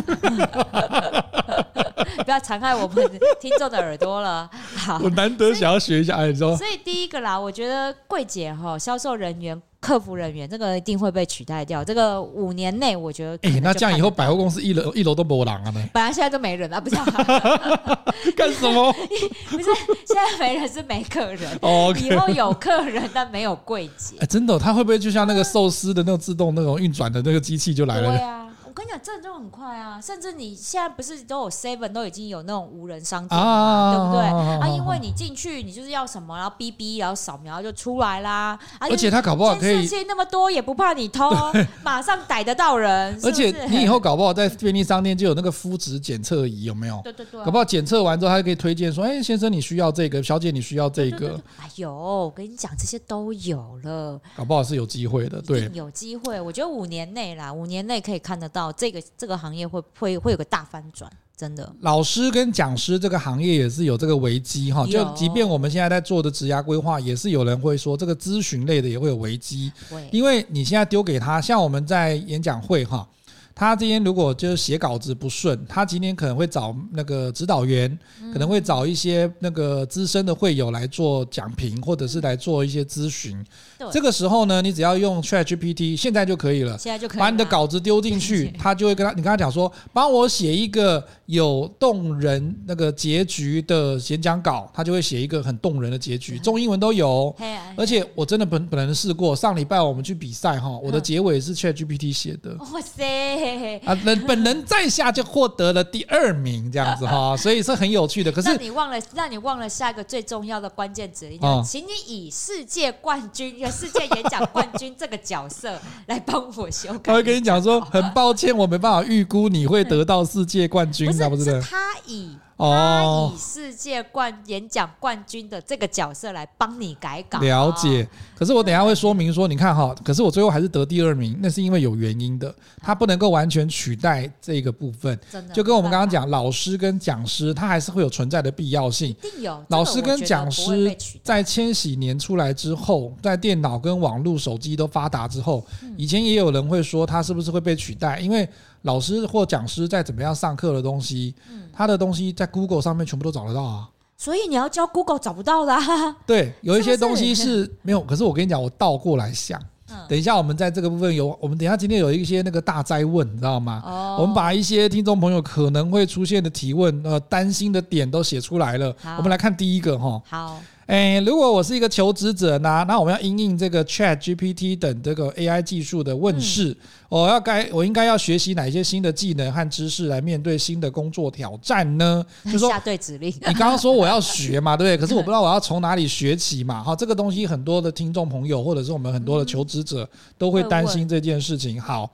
[2.24, 4.48] 不要残害我们听众的耳朵了。
[4.76, 6.56] 好，我难得想要学一下，哎，你说。
[6.56, 11.84] 所以第一个啦，我觉得柜姐哈，销售人员、客服人员，这个一定会被取代掉。
[11.84, 13.38] 这个五年内，我觉得。
[13.48, 15.72] 哎，那这样以后百货公司一楼一楼都没人啊？
[15.92, 16.96] 本来现在都没人啊，不是？
[18.36, 18.92] 干什么？
[19.50, 19.64] 不是，
[20.06, 21.58] 现在没人是没客人。
[21.62, 24.16] 哦，以后有客人，但没有柜姐。
[24.20, 28.08] 哎，真的，他会不会就像那个寿司的那种自动那种运转的那个机器就来了？
[28.08, 28.47] 对啊。
[28.78, 30.00] 我跟你讲，这就很快啊！
[30.00, 34.22] 甚至你现在不是都有 Seven 都已经有那种无人商店嘛，啊、对不对？
[34.60, 38.56] 啊，因为你进去，你就是要什么，然后哔哔，然后扫描就出来啦。
[38.78, 41.28] 啊、而且他搞不好可以，那么多也不怕你偷，
[41.82, 43.18] 马上逮得到人。
[43.24, 47.00] 而且你以后搞不好在便利商店就有那个肤质检测仪，有没有？
[47.02, 47.44] 对对对。
[47.44, 51.18] 搞不好检测完之后，他就可以推荐说：“哎，先生你需要这个，小姐你需要这个。
[51.18, 54.20] 对对对对”哎呦，我跟你讲，这些都有了。
[54.36, 56.40] 搞不好是有机会的，对，有机会。
[56.40, 59.48] 我觉得五年内啦，五年内可以看得到这个这个行。
[59.48, 61.74] 行业会会会有个大翻转，真的。
[61.80, 69.72] 老师跟讲师这个行业也是有这个危机哈，就即便我们现在在做的职涯规划，也是有人会说这个咨询类的也会有危机，
[70.12, 73.08] 因为你现在丢给他，像我们在演讲会哈。
[73.58, 77.98] 他今天如果就是写稿子不顺，他今天可能会找那个指导员，
[78.32, 83.44] 可能会找一些那个资深的会友来做讲评，或者是来做一些咨询。
[83.90, 97.34] 这个时候呢，你只要用 ChatGPT，现在就可以了，现在就可以把你的稿子丢进去， 他就会跟他，你跟他讲说，帮我写一个有动人那个结局的演讲稿，他就会写一个很动人的结局，中英文都有。
[97.76, 102.54] 而且我真的本本人试过，上礼拜我们去比赛哈，我的结尾是 ChatGPT 写的。
[102.54, 103.47] 哇塞！
[103.84, 108.30] 啊，人本人在下就获得了第二名，这样子哈， 所以是很有趣的。
[108.30, 117.00] 可是你忘了，让你忘了下一个最重要的关键指令，请你以世界冠军、世界演讲冠军这个角色来帮我修改。
[117.04, 121.60] 他会跟你讲说， 很抱歉，我没办法预估你会得到世界冠军，知道不知道？
[121.60, 122.36] 是他以。
[122.58, 128.08] 他以世界冠演讲冠军的这个角色来帮你改稿，了解。
[128.36, 135.18] 可是我等一下会说明说，你看哈，可是我最后还是得第二名，那是因为有原因的，他不能够完全取代这个部分。
[135.30, 139.10] 真的，就跟我们刚刚讲，老师跟讲师，他还是会有存在的必要性。
[139.10, 139.64] 一定有。
[139.68, 145.64] 老师跟讲师在千禧年出来之后，在电脑跟网络、手机都发达之后，
[145.96, 148.48] 以前也有人会说他是不是会被取代，因为。
[148.88, 153.86] 老师或讲师在怎么样上课的东西，嗯、他的东西在 Google 上面全部都找得到啊。
[154.16, 155.74] 所以你要教 Google 找不到的。
[155.74, 155.80] 啊。
[156.26, 158.00] 对，有一些东西是没有。
[158.00, 163.82] 可是我跟你讲，我倒过来想，嗯、等一下我们在这个部分有，我们等一下今天有一些那个大灾问，你知道吗？
[163.84, 168.96] 哦、我们把一些听众朋友可能会出现的提问、呃担心的点都写出来了。
[168.98, 170.22] 好我们来看第一个哈。
[170.26, 170.60] 好。
[170.88, 172.82] 诶，如果我是一个求职者呢？
[172.88, 176.76] 那我们要因应这个 Chat GPT 等这个 AI 技术的问世，嗯、
[177.10, 182.24] 我要该我应该要学习哪些新的技能和知识来面对新的工作挑战呢？
[182.50, 183.28] 就说下对指令。
[183.30, 184.96] 你刚刚说我要学嘛，对不对？
[184.98, 186.82] 可是我不知道我要从哪里学起嘛。
[186.82, 191.78] 好，这个东西很多的听众朋友或者是我们很多的求职者都会担心这件事情。
[191.78, 192.10] 好。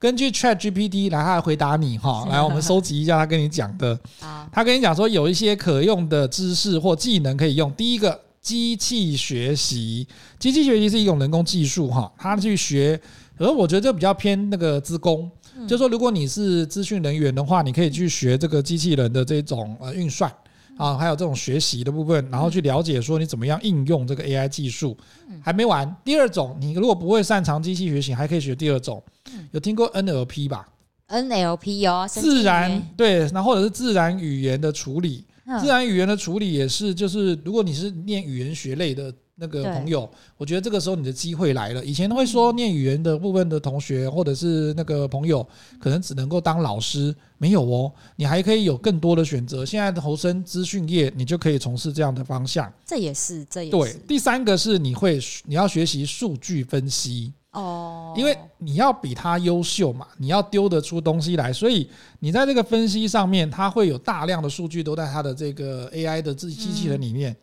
[0.00, 2.24] 根据 ChatGPT 来，他来回答你哈。
[2.30, 3.98] 来，我们收集一下他跟你讲的。
[4.52, 7.72] 他跟你讲说，有一些可用的知识或技能可以用。
[7.72, 10.06] 第一个，机器学习。
[10.38, 13.00] 机器学习是一种人工技术哈，他去学。
[13.38, 15.28] 而我觉得这比较偏那个资工，
[15.66, 20.32] 就是说，如果你是资讯人员的话，你可以去学这个机器人的这种呃运算。
[20.78, 24.96] 啊，还有这种学习的部分，然后去了解说你怎么样应用这个 AI 技术，
[25.42, 25.94] 还没完。
[26.04, 29.02] 第二种，你如果不会擅长机器学习，还可以学第二种。
[29.50, 30.66] 有听过 NLP 吧
[31.08, 35.26] ？NLP 哦，自然对，然后或者是自然语言的处理。
[35.60, 39.12] 自然语言的处理也是，就是如果你是念语言学类的。
[39.40, 41.84] 那个朋友，我觉得这个时候你的机会来了。
[41.84, 45.46] 以前会说念语言的部分的同学或者是那个朋友，
[45.78, 49.64] 可能只能够当老师，没有哦，你还可以有更多的选择。
[49.64, 52.72] 现在的投身资讯业，你就可以从事这样的方向。
[52.84, 53.76] 这也是，这也是。
[53.76, 67.30] 对，第三个是你会你要学习数据分析哦，因为你要比他优秀嘛，你要丢得出东西来，所以你在这个分析上面，它会有大量的数据都在它的这个 AI 的自己机器人里面。
[67.30, 67.36] 嗯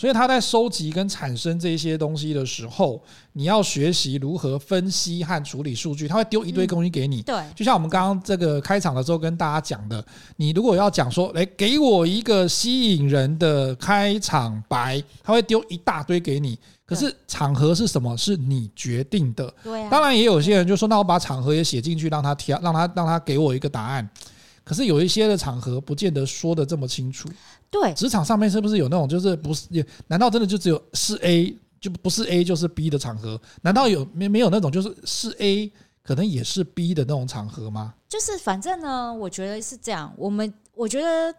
[0.00, 2.98] 所以他在收集跟产生这些东西的时候，
[3.34, 6.08] 你要学习如何分析和处理数据。
[6.08, 10.02] 他会丢一堆东西给你，对，就像我们刚刚这个开场的时候跟大家讲的，
[10.36, 16.58] 你如果要讲说，来给我一个吸引人的开场白，他会丢一大堆给你。
[16.86, 18.16] 可是场合是什么？
[18.16, 19.52] 是你决定的。
[19.62, 19.90] 对啊。
[19.90, 24.08] 当然也有些人就说，那我把场合也写进去，让他挑，让他让他给我一个答案。
[24.64, 27.28] 可是有一些的场合，不见得说的这么清楚。
[27.70, 29.68] 对，职场上面是不是有那种就是不是？
[30.08, 33.40] 难道真的就只有是 A 就不是 A 就是 B 的场合？
[33.62, 35.70] 难道有没没有那种就是是 A
[36.02, 37.94] 可能也是 B 的那种场合吗？
[38.08, 40.12] 就是反正呢，我觉得是这样。
[40.16, 41.34] 我们我觉得，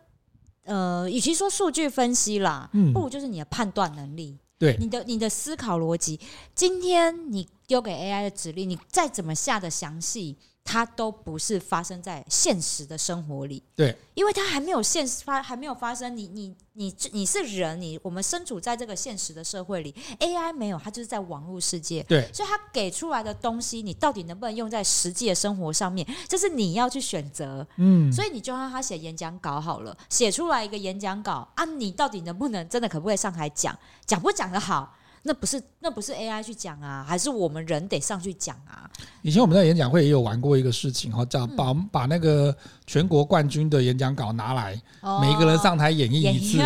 [0.64, 6.18] 呃，与其说数据分析啦，嗯，不如就是你的判断能力，对，你的你的思考逻辑。
[6.56, 10.38] 今天你丢给 AI 的指令，你再怎么下的详细。
[10.64, 16.16] 它都不是发生在现实的生活里，对，因为它还没有现实发，还没有发生。
[16.16, 27.68] 你你你你是人，你我们身处在这个现实的社会里，AI 没有，它就是在网络世界，对，所以它给出来的东西，你到底能不能用在实际的生活上面，这是你要去选择。
[27.78, 34.96] 嗯，所以你就让他写演讲稿好了，写出来一个演讲稿啊，你到底能不能真的可不可以上台讲，讲不讲得好？
[35.24, 38.90] 那不是那不是 AI 去讲啊，还是我们人得上去讲啊？
[39.24, 44.80] 以前我们在演讲会也有玩过一个事情哈，叫把把那个全国冠军的演讲稿拿来，
[45.20, 46.60] 每一个人上台演绎一次，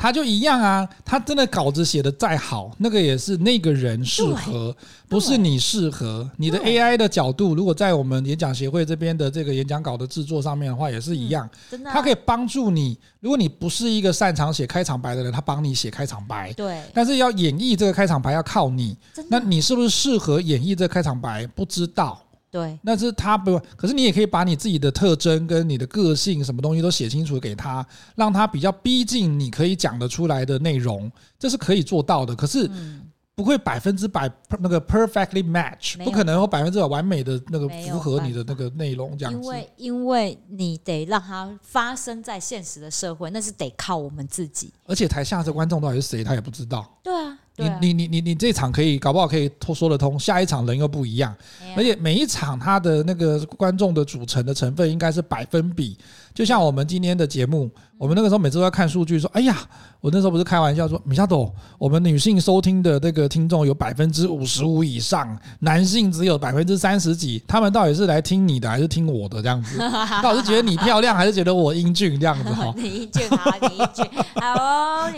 [0.00, 0.88] 他就一样啊。
[1.04, 4.74] 他真的稿子写的再好，那个也是那个人适合，
[5.08, 6.28] 不是你适合。
[6.36, 11.48] 你的 AI 的角度，如果在我们演讲协会这边的这个演讲稿的制作上面的话，也是一样。
[11.68, 12.96] 真的，他可以帮助你。
[13.20, 16.52] 如果你不是一个擅长写开场白的人，他帮你写开场白。
[16.54, 18.96] 对，但是要演绎这个开场白要靠你。
[19.28, 21.46] 那你是不是适合演绎这开场白？
[21.46, 22.20] 不知道。
[22.50, 32.34] 对，那是他不，可是你也可以把你自己的特征跟你的个性什么东西都写清楚给他，让他比较逼近你可以讲得出来的内容，这是可以做到的。
[32.34, 32.66] 可是。
[32.72, 39.40] 嗯不会百分之百那个 perfectly match，不可能有百分之百完美的那个符合你的那个内容这样子。
[39.40, 44.70] 因为因为你得让它发生在现实的社会，那是得靠我们自己。
[44.84, 46.86] 而且台下的观众到底是谁，他也不知道。
[47.02, 47.38] 对啊。
[47.60, 55.96] 你你你你你这场可以搞不好可以说得通，下一场人又不一样，啊、而且每一场他的那个观众的组成的成分应该是百分比，
[56.34, 59.56] 就像我们今天的节目，我们那个时候每次都在看数据说，哎呀，
[60.00, 69.78] 我那时候不是开玩笑说，米夏朵，我们女性收听的这个听众有百分之五十五以上，男性只有百分之三十几，他们到底是来听你的还是听我的这样子？
[70.22, 72.50] 到底是觉得你漂亮还是觉得我英俊这样子？
[72.54, 74.54] 哈，你英俊好， 你英俊好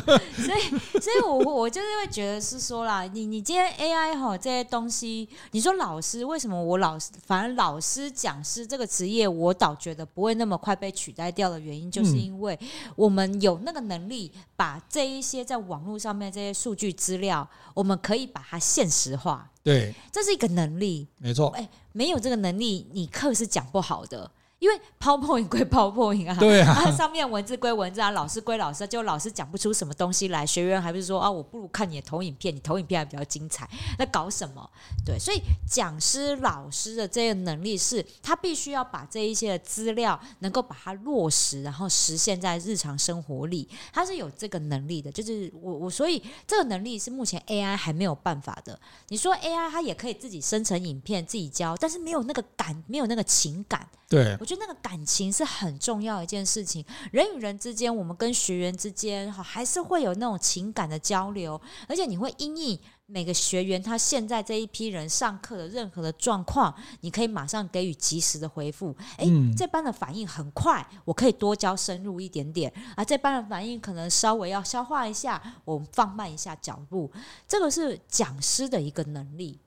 [0.05, 12.57] 所以，所以我我就是会觉得是说啦，你你今天 AI 哈这些东西，你说老师为什么我老师，反而老师讲师这个职业，我倒觉得不会那么快被取代掉的原因，就是因为
[12.95, 19.51] 我们有那个能力，把这一些在网络上面这些数据资料，我们可以把它现实化。
[19.63, 21.47] 对，这是一个能力，没错。
[21.49, 24.30] 哎，没有这个能力，你课是讲不好的。
[24.60, 34.68] 因为 PowerPoint 归 PowerPoint 啊，对啊，啊，上面文字归文字啊，老师归老师，就老师讲不出什么东西来，学员还不是说啊，我不如看你的投影片，你投影片还比较精彩，那搞什么？
[35.06, 45.12] 对，所以讲师老师的这个能力是，他必须要把这一些的资料能够把它落实，然后实现在日常生活里，他是有这个能力的。
[45.12, 48.80] 就是我我所以这个能力是目前 AI 还没有办法的。
[49.10, 53.88] 你说 AI 它也可以自己生成影片自己教，但是没有那个感，没有那个情感。
[54.08, 56.86] 对，我觉得那个感情是很重要的一件事情。
[57.12, 61.60] 人与人之间，我们跟学员之间，哈，还是会有那种情感的交流。
[61.88, 68.95] 而且你会因应每个学员他现在这一批人上课的任何的状况，你可以马上给予及时的回复。
[69.18, 69.26] 哎，
[69.58, 72.72] 这班的反应很快，我可以多教深入一点点。
[72.95, 77.12] 啊，这班的反应可能稍微要消化一下，我们放慢一下脚步。
[77.47, 79.60] 这个是讲师的一个能力。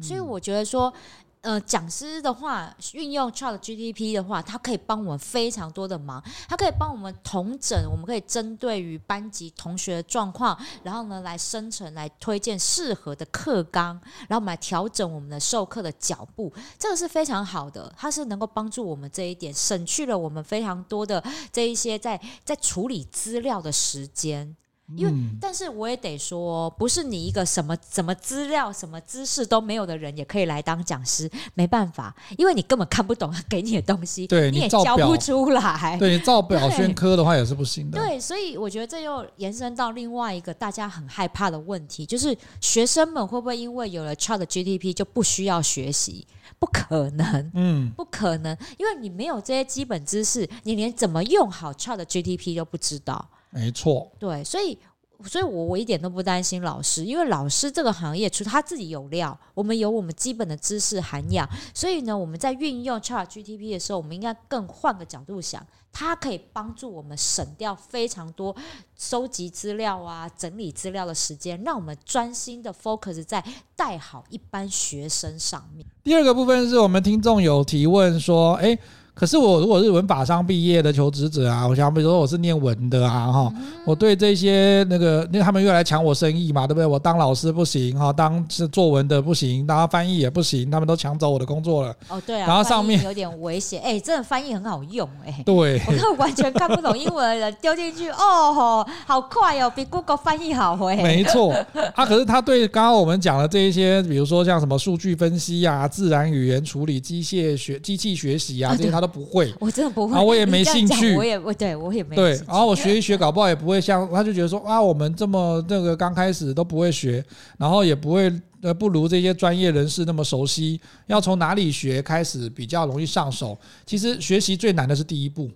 [0.00, 0.92] 所以我觉得说。
[1.40, 6.22] 呃，讲师的话，运用 Chat GTP 的话，它可以帮我们非常多的忙。
[6.48, 16.52] 它可以帮我们同整，我们可以针对于班级同学的状况，然后呢，来生成、来推荐适合的课纲，然后我们来调整我们的授课的脚步。
[16.78, 21.22] 这个是非常好的，它是能够帮助我们这一点，省去了我们非常多的
[21.52, 24.56] 这一些在在处理资料的时间。
[24.96, 31.30] 因为，但是我也得说，不是你一个什么什么资料、什么知识都没有的人，也可以来当讲师。
[31.54, 35.96] 没办法，因为你根本看不懂他给你的东西，对， 你也教不出来。
[35.98, 37.98] 对，你照表宣科的话也是不行的。
[37.98, 46.26] 对，所以我觉得这又延伸到另外一个大家很害怕的问题，就是学生们会不会因为有了 ChatGPT 就不需要学习？
[46.58, 53.28] 不可能，嗯，不可能，因为你没有这些基本知识，你连怎么用好 ChatGPT 都不知道。
[53.50, 54.78] 没错，对，所以，
[55.24, 68.54] 所以我我一点都不担心老师，因为老师这个行业，除他自己有料，我们有我们基本的知识涵养，所以呢，我们在运用 ChatGPT 的时候，我们应该更换个角度想，它可以帮助我们省掉非常多
[68.96, 73.42] 收集资料啊、整理资料的时间，让我们专心的 focus 在
[73.74, 75.84] 带好一班学生上面。
[76.04, 78.78] 第二个部分是我们听众有提问说，哎。
[79.18, 83.52] 可是我如果是文法商毕业的求职者啊，我想比如说我是念文的啊，哈，
[83.84, 86.86] 我对这些那个，因为他们又来抢我生意嘛，对不对？
[86.86, 91.92] 我当老师不行哈，当是作文的不行，当翻译也不行，他们都抢走我的工作了。
[92.06, 100.94] 哦，对啊，然后上面有点危险，哎，真的翻译很好用，哎， 对， 我都完全看不懂英文的人丢进去，哦吼，好快哦，比 Google 翻译好哎。
[100.94, 101.52] 没错，
[101.96, 109.07] 啊，可是他对刚刚我们讲的这一些，比如说像什么数据分析啊、自然语言处理、机械学、机器学习啊这些，他都。
[109.08, 110.16] 不会， 我真的不会。
[110.16, 112.32] 啊，我也没兴趣，我也我对我也没对。
[112.46, 117.24] 然后我学一学，搞不好也不会像他就觉得说啊，我们这么那个刚开始都不会学，
[117.56, 118.32] 然后也不会
[118.62, 120.80] 呃不如这些专业人士那么熟悉。
[121.06, 123.58] 要从哪里学开始比较容易上手？
[123.86, 125.50] 其实学习最难的是第一步。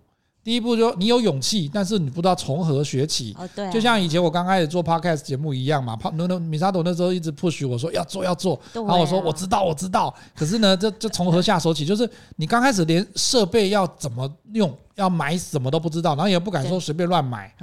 [0.44, 3.34] 第一步就你有勇气，但是你不知道从何学起。
[3.38, 5.96] 哦，对，就像以前我刚开始做 podcast 节目一样嘛。
[6.14, 11.86] 那那米沙朵那时候一直 push 我说要做要做，然后我说我知道我知道，可是呢，这这从何下手起？
[11.86, 14.76] 就是你刚开始连设备要怎么用。
[14.94, 17.54] 要买什么都不知道，然后也不敢说随便乱买。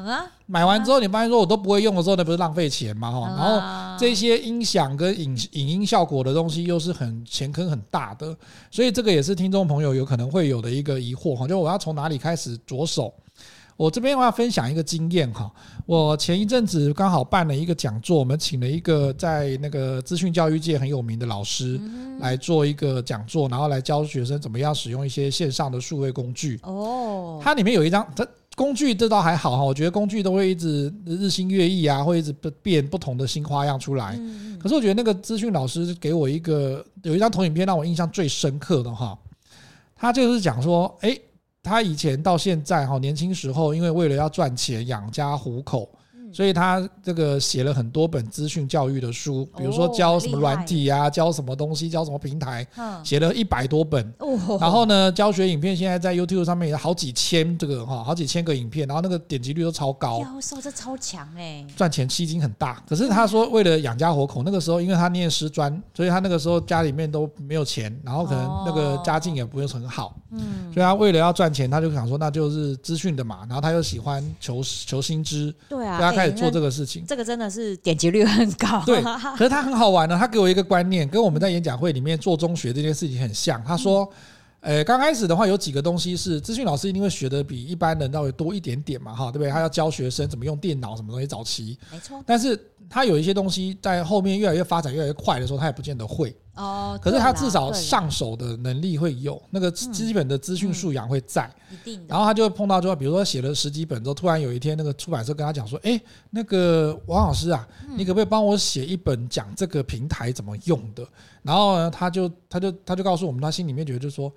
[0.45, 3.11] 买完之后，你发现说我都不会用的时候，那不是浪费钱吗？
[3.11, 3.27] 哈。
[3.27, 8.35] 然后这些音响跟影影音效果的东西又是很钱坑很大的，
[8.71, 13.13] 所以这个也是听众朋友有可能会有的一个疑惑哈，就我要从哪里开始着手？
[13.79, 15.49] 我这边我要分享一个经验哈，
[15.85, 21.79] 我前一阵子刚好办了一个讲座，我们请了一个在那个资讯教育界很有名的老师
[22.19, 26.59] 来做一个讲座，然后来教学生怎么样使用一些线上的数位工具。
[26.63, 34.19] 哦，它里面有一张，它工具这倒还好哈，我觉得工具都会一直日新月异啊，会一直变不同的新花样出来。
[34.61, 39.17] 可是我觉得那个资讯老师给我一个有一张投影片让我印象最深刻的哈，
[39.95, 41.21] 他就是讲说，诶。
[41.61, 45.89] 他以前到现在哈，年轻时候因为为了要赚钱养家糊口，
[46.31, 52.65] 所以他这个写了很多本资讯教育的书，比如说教什么软体啊，教什么东西，教什么平台，
[53.03, 54.13] 写了一百多本。
[54.59, 60.23] 然后呢，教学影片现在在 YouTube 上面有好几千这个哈，好几千个影片，然后那个点击率都超高。
[60.23, 62.83] 教授这超强哎，赚钱吸金很大。
[62.87, 70.15] 可是他说为了养家活口，那个时候因为他念师专，所以他那个时候家里面都没有钱，然后可能那个家境也不是很好。
[70.31, 75.53] 嗯，所以他为了要赚钱，他就想说那就是资讯的嘛，然后他又喜欢求求新知。
[75.67, 77.05] 对啊，开始做这个事情。
[77.07, 78.83] 这个真的是点击率很高。
[78.85, 79.01] 对，
[79.37, 80.17] 可是他很好玩呢。
[80.19, 83.63] 他给我一个观念，跟我们在演讲会里面做中学这件事情很像。
[83.63, 84.07] 他说，
[84.59, 89.49] 呃，刚开始的话有几个东西是资讯老师一定会学的比一般人稍微多一点点嘛，哈，对不对？
[89.49, 91.77] 他要教学生怎么用电脑，什么东西早期。
[91.91, 92.21] 没错。
[92.25, 92.59] 但是
[92.89, 96.35] 他有一些东西在后面越来越发展越来越快的时候，他也不见得会。
[96.59, 101.49] 哦，可是他至少上手的能力会有，那个基本的资讯素养会在。
[101.71, 102.05] 一定。
[102.05, 105.99] 然后他就会碰到，就比如说写了十几本之后，突然有一天那个出版社跟他讲说：“哎，
[106.31, 111.07] 那个王老师啊，你可不可以帮我写一本讲这个平台怎么用的？”
[111.43, 114.29] 然后呢，他就他就他就告诉我们，他心里面觉得就是说，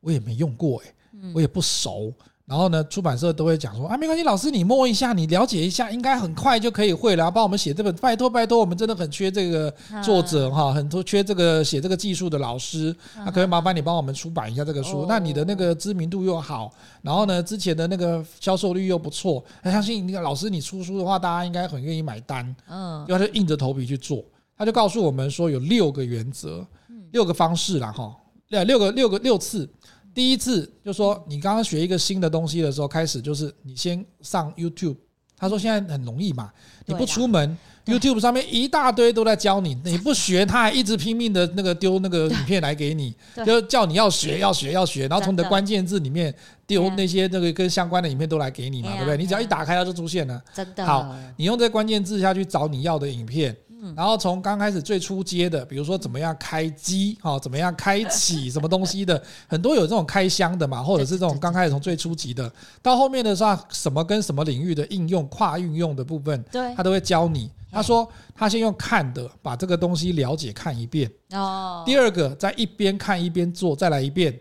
[0.00, 0.94] 我也没用过，哎，
[1.34, 2.10] 我也不熟。
[2.46, 7.28] 然后呢，出版社都会讲说啊，没关系，老师你摸一下，你了解一下，应该很快就可以会了。
[7.28, 9.68] 帮我们写这本，拜托拜托，我们真的很缺这个
[10.00, 12.94] 作者哈，很多缺这个写这个技术的老师。
[13.16, 15.06] 那可以麻烦你帮我们出版一下这个书？
[15.08, 16.72] 那你的那个知名度又好，
[17.02, 22.54] 然后呢，之前的那个销售率又不错，他相信那个老师你出书的话，大家应该很愿意买单。
[22.68, 24.24] 嗯，然后就硬着头皮去做。
[24.56, 26.64] 他就告诉我们说有六个原则，
[27.10, 28.14] 六个方式啦哈，
[28.50, 29.68] 六六个六个六次。
[30.16, 34.96] 第一次就说你刚刚学一个新的东西的时候，开始就是你先上 YouTube。
[35.38, 36.50] 他说现在很容易嘛，
[36.86, 43.14] 你不出门，YouTube 上面一大堆都在教你，你不学，他还一直拼命的那个丢那个影片来给你，
[43.44, 46.34] 就叫你要学要学要学，然后从你的关键字里面
[46.66, 49.18] 丢那些那个跟相关的影片都来给你嘛，对不对？
[49.18, 50.42] 你只要一打开它就出现了。
[50.54, 50.86] 真的。
[50.86, 53.54] 好，你用这关键字下去找你要的影片。
[53.94, 62.50] 然后从刚开始最初阶的，比如说怎么样开机，哈，怎么样开启 什么东西的，很多有这种开箱的嘛，或者是这种刚开始从最初级的，
[62.82, 67.50] 到后面的时候，什么跟什么领域的应用、跨运用的部分，对，他都会教你。
[67.70, 74.32] 他说他先用看的把这个东西了解看一遍，哦，第二个再一边看一边做，再来一遍。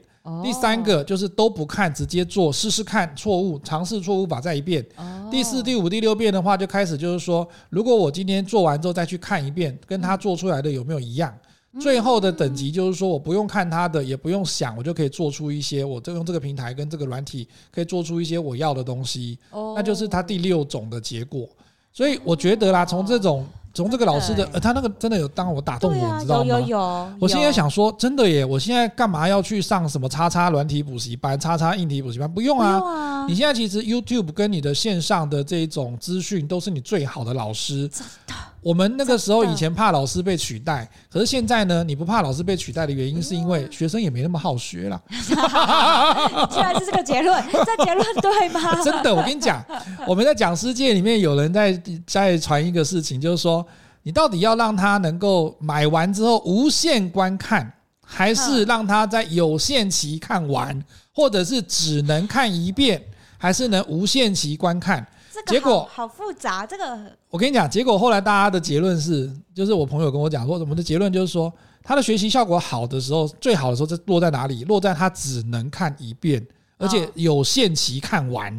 [0.43, 4.83] 第三个就是都不看，直接做，试试看错误，尝试错误法再一遍。
[5.29, 11.31] 第四、第五、第六遍的话，就开始就是说，如果我今天做完之后再去看一遍，跟他做出来的有没有一样？
[11.79, 19.37] 最后的等级就是说，我不用看他的，也不用想，我就可以做出一些，我就用这个平台跟这个软体可以做出一些我要的东西。
[19.51, 21.47] 那就是他第六种的结果。
[21.93, 23.45] 所以我觉得啦，从这种。
[23.75, 26.45] 从这个老师的，呃，他那个真的有当我打动我，你知道吗？
[26.45, 27.09] 有有有。
[27.19, 28.45] 我现在想说，真的耶！
[28.45, 32.31] 我现在干嘛要去上什么叉叉软体补习班、叉叉硬体补习班？
[32.33, 33.25] 不用啊！
[33.27, 37.85] 你现在其实 YouTube 跟你的线上的这种资讯都是你最好的老师。
[37.89, 38.33] 真的。
[38.65, 41.83] 我们那个时候以前怕老师被取代，可是现在呢？
[41.83, 44.99] 你不怕老师被取代的原因，是因为学生也没那么好学了。
[46.49, 48.81] 居然是这个结论， 这结论对吗？
[48.83, 49.63] 真的，我跟你讲，
[50.07, 53.63] 我们在讲师界里面有人在在传一个事情，就是说。
[54.07, 57.73] 你到底要让他能够买完之后无限观看，
[58.05, 60.79] 还是让他在有限期看完，
[61.11, 63.01] 或者是只能看一遍，
[63.35, 65.03] 还是能无限期观看？
[65.47, 66.65] 结果好复杂。
[66.65, 71.51] 这个我跟你讲，结果后来大家的结论是，就是我朋友跟我讲说，我们的结论就是说，
[71.83, 74.63] 他的学习效果好的时候，最好的时候，这落在哪里？
[74.65, 76.45] 落在他只能看一遍。
[76.77, 78.51] 而且有限期看完，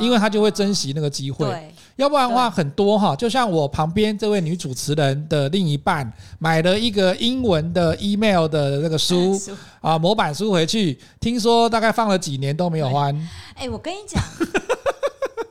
[0.00, 1.46] 因为他就会珍惜那个机会。
[1.94, 9.40] 要不然的话，很多哈，就像我旁边这位女主持人的另一半买了一个英文的 email 的那个书
[9.80, 13.14] 啊，模板书回去，听说大概放了几年都没有还。
[13.54, 14.20] 哎，我跟你讲，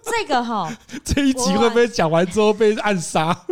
[0.10, 0.72] 这个哈，
[1.06, 3.46] 这一集会不会讲完之后被暗杀？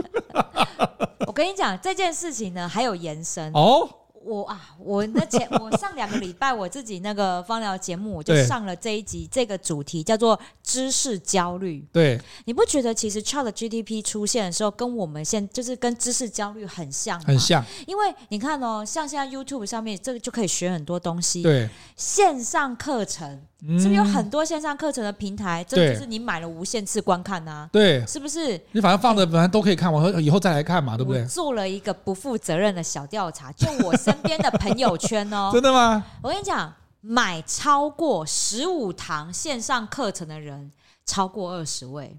[1.25, 3.89] 我 跟你讲这件事情呢，还有延伸哦。
[4.23, 11.81] 我啊，我那前 我上两个礼拜我自己那个芳疗节目，我就上了这一集，这个主题叫做知识焦虑。
[11.93, 17.23] 对，你不觉得其实 ChatGPT 出现的时候，跟我们现就是跟知识焦虑很像吗？
[17.25, 17.63] 很像。
[17.85, 21.41] 因为你看哦，像现在 YouTube 上面这个就可以学很多东西。
[21.41, 23.41] 对，线上课程。
[23.59, 25.65] 是不是有很多线上课程的平台？
[25.67, 27.69] 这就是你买了无限次观看呐、啊？
[27.73, 28.59] 对，是不是？
[28.73, 31.25] 你反正放着，反正都可以看完，以后再来看嘛，对不对？
[31.25, 35.49] 做了一个不负责任的小调查，就我身边的朋友圈哦。
[35.53, 36.05] 真的吗？
[36.21, 40.71] 我跟你讲，买超过十五堂线上课程的人
[41.03, 42.15] 超过二十位，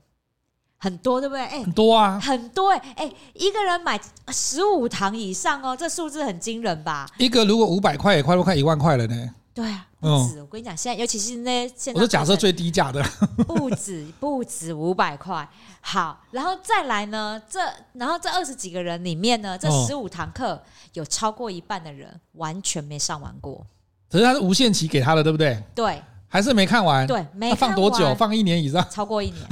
[0.78, 1.45] 很多对不对？
[1.45, 4.01] 哎，很多啊，很多哎哎，一个人买
[4.32, 7.09] 十五堂以上哦，这数字很惊人吧？
[7.18, 9.30] 一个如果五百块也快都快一万块了呢。
[9.59, 10.39] 对啊，不止。
[10.39, 13.03] 嗯、我跟你讲，现在尤其是那现在，我是假设最低价的，
[13.45, 15.49] 不止不止五百块。
[15.81, 17.59] 好，然后再来呢，这
[17.95, 23.67] 然后这二十几个人里面呢，这十五堂课有超过一半的人完全没上完过。
[24.09, 25.61] 可是他是无限期给他的，对不对？
[25.75, 26.01] 对。
[26.31, 27.57] 还是没看完，对，没看完。
[27.57, 28.14] 放多久？
[28.14, 28.87] 放一年以上？
[28.91, 29.43] 超过一年。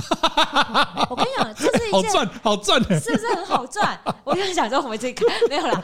[1.08, 3.98] 我跟你讲，这是一件好赚，好赚，是不是很好赚？
[4.24, 5.82] 我就想说，我们这个 没有啦，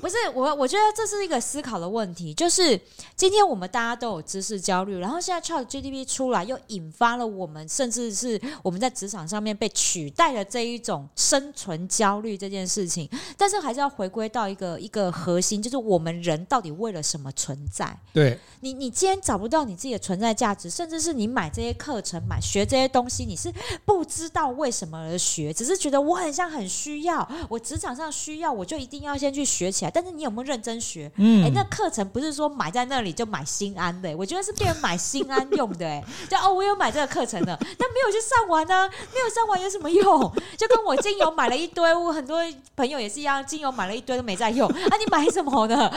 [0.00, 2.32] 不是我，我觉得这是一个思考的问题。
[2.32, 2.80] 就是
[3.14, 13.06] 今天我们大家都有知识焦虑，然后现在 ChatGPT 出来，又引发了我们，甚至是我们在职场上面被取代的这一种生存焦虑这件事情。
[13.36, 17.94] 但是还是要回归到一个一个核心，就是我们人到底为了什么存在？
[18.14, 20.21] 对你，你既然找不到你自己的存在。
[20.22, 23.52] 在价值，甚至是你买这些课程、买学这些东西，你是
[23.84, 29.90] 不知道为什么而学，只是觉得我很像很需要，我职场上需要，我就一定要先去学起来。
[29.90, 31.10] 但是你有没有认真学？
[31.16, 35.92] 嗯，哎、欸，那课程不是说买在那里就买心安的、欸，我觉得是别人买心安用的、欸。
[35.92, 40.32] 哎，就哦，我有买这个课程的，但没有去上完呢、啊，没有上完有什么用？
[40.56, 42.38] 就跟我精油买了一堆，我很多
[42.76, 44.68] 朋友也是一样，精油买了一堆都没在用。
[44.68, 45.92] 啊，你买什么呢？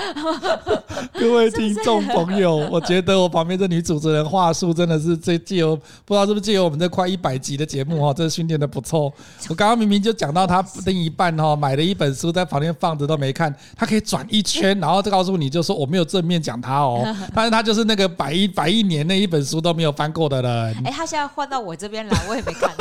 [1.14, 4.15] 各位听众朋友，我觉得我旁边这女主持人。
[4.24, 9.12] 话术真的是这借由不知道是不是借由我们这快一百集的节目哈，这训练的不错。
[9.50, 17.04] 我刚刚明明就讲到他另一半哈，买了一本书在旁边放着都没看，他可以转一圈，然后再告诉你就说我没有正面讲他哦，
[17.36, 20.76] 但是他就是那个百一百一年那一本书都没有翻过的人。
[20.86, 22.72] 哎，他现在换到我这边来，我也没看，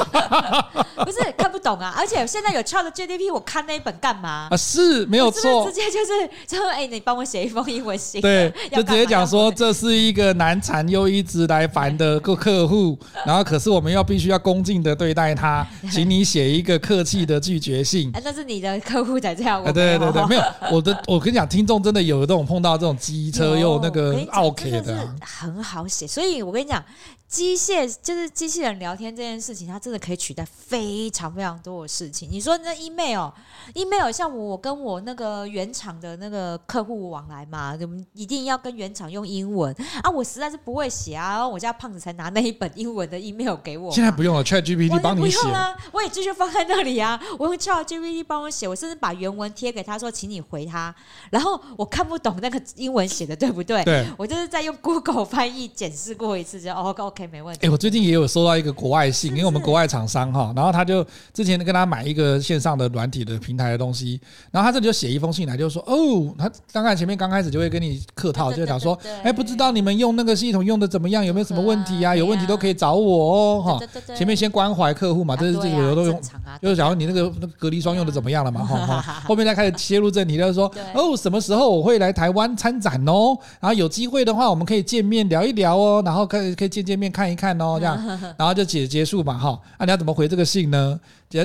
[1.05, 1.93] 不是看不懂啊。
[1.99, 4.57] 而且现在有 ChatGPT，我看那一本干嘛啊？
[4.57, 11.24] 是没有错，直接就是就说哎，你帮我写一封英文信，对，就直接讲说这是一个难缠又一。
[11.25, 12.97] 直来烦的个客户，
[13.27, 18.13] 然后可是我们要必须要恭敬的对待他， 请你写一个客气的拒绝信。
[18.23, 19.65] 那是你的客户才这样。
[19.73, 26.07] 对对对，没有我的，我跟你讲，听众真的有这种碰到这种机车又那个 OK 的，很好写。
[26.07, 26.85] 所以我跟你讲。
[27.27, 32.29] 机械就是机器人聊天这件事情，它真的可以取代非常非常多的事情。
[32.31, 40.11] 你说那 email，email 像我，我跟我那个原厂的那个客户往来嘛，我们一定要跟原厂用英文啊。
[40.11, 43.91] 我实在是不会写啊，然后我家胖子才拿那一本英文的 email 给我。
[43.93, 45.39] 现在不用了，ChatGPT 帮你写。
[45.39, 47.21] 不用啊，我也继续放在那里啊。
[47.39, 50.95] 我用 ChatGPT 帮我写，我甚至把原文贴给他说，请你回他。
[51.31, 53.83] 然后我看不懂那个英文写的对不对？
[53.85, 57.27] 对，我就是在用 Google 翻译检视过一次，就 OK OK。
[57.29, 57.67] 没问题。
[57.67, 72.15] 哎，我最近也有收到一个国外信，因为我们国外厂商哈，然后他就之前跟他买一个线上的软体的平台的东西，然后他这里就写一封信来，就说哦，他刚刚前面刚开始就会跟你客套，就讲说，哎，不知道你们用那个系统用的怎么样，有没有什么问题啊？
[72.15, 73.81] 有问题都可以找我哦，哈。
[74.15, 76.21] 前面先关怀客户嘛，这是这个都用，
[76.61, 79.21] 就是假如你那个那个隔离霜用的怎么样了嘛，哈哈。
[79.27, 83.37] 后面再开始切入正题，就是说，哦，什么时候我会来台湾参展哦？
[83.61, 87.11] 然后有机会的话，我们可以见面聊一聊哦，然后可以可以见见面。
[87.11, 87.97] 看一看哦，这样，
[88.37, 90.99] 然后就结结束嘛，哈，那你要怎么回这个信呢？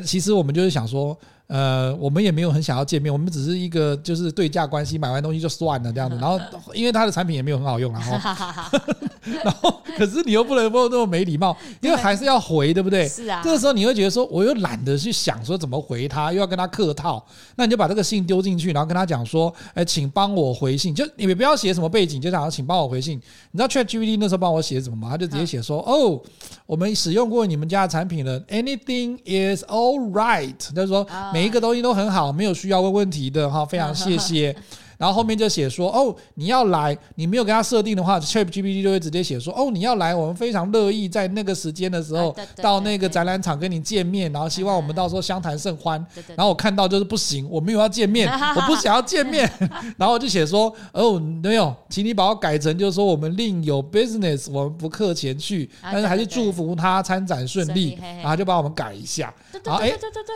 [0.06, 1.18] 其实我们就是想说。
[1.50, 6.16] 呃，我们也没有很想要见面，我们只是一个就是对价关系，买完东西就算了这样子。
[6.22, 6.40] 然后，
[6.76, 8.12] 因为他的产品也没有很好用，然后，
[9.44, 13.08] 然后，可是你又不能够那么没礼貌， 因为还是要回，对不对？
[13.10, 13.42] 是啊。
[13.44, 17.26] 这个时候你会觉得说，我又懒得去想说怎么回他，又要跟他客套，
[17.56, 23.18] 那你就把这个信丢进去，然后跟他讲说，哎，请帮我回信，就你们不要写什么背景，就想要请帮我回信。
[23.50, 25.08] 你知道 ChatGPT 那时候帮我写什么吗？
[25.10, 26.22] 他就直接写说，哦，
[26.68, 31.04] 我们使用过你们家的产品了，Anything is all right，就是说。
[31.39, 34.54] 每每一个东西都很好，没有需要问问题的哈，非常谢谢。
[35.00, 46.06] 然后后面就写说哦，你要来，你没有给他设定的话，ChatGPT 就会直接写说哦，你要来，我们非常乐意在那个时间的时候到那个展览场跟你见面，然后希望我们到时候相谈甚欢。
[46.36, 49.50] 然后我看到就是不行，我没有要见面， 我不想要见面。
[49.96, 57.98] 然后我就写说哦，没有，请你把我改成就是说我们另有 business，我们不客前去，但是还是祝福他参展顺利。
[58.22, 59.34] 然后就帮我们改一下。
[59.64, 59.94] 然后哎，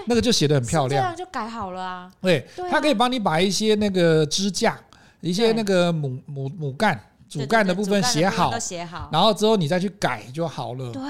[0.08, 2.10] 那个就写的很漂亮，这样就改好了啊。
[2.22, 4.53] 对，他可以帮你把一些那个支。
[4.54, 4.80] 架
[5.22, 6.98] 一些那个母母母干
[7.28, 10.92] 主干的部分写好，写好，然后之后你再去改就好了。
[10.92, 11.02] 对，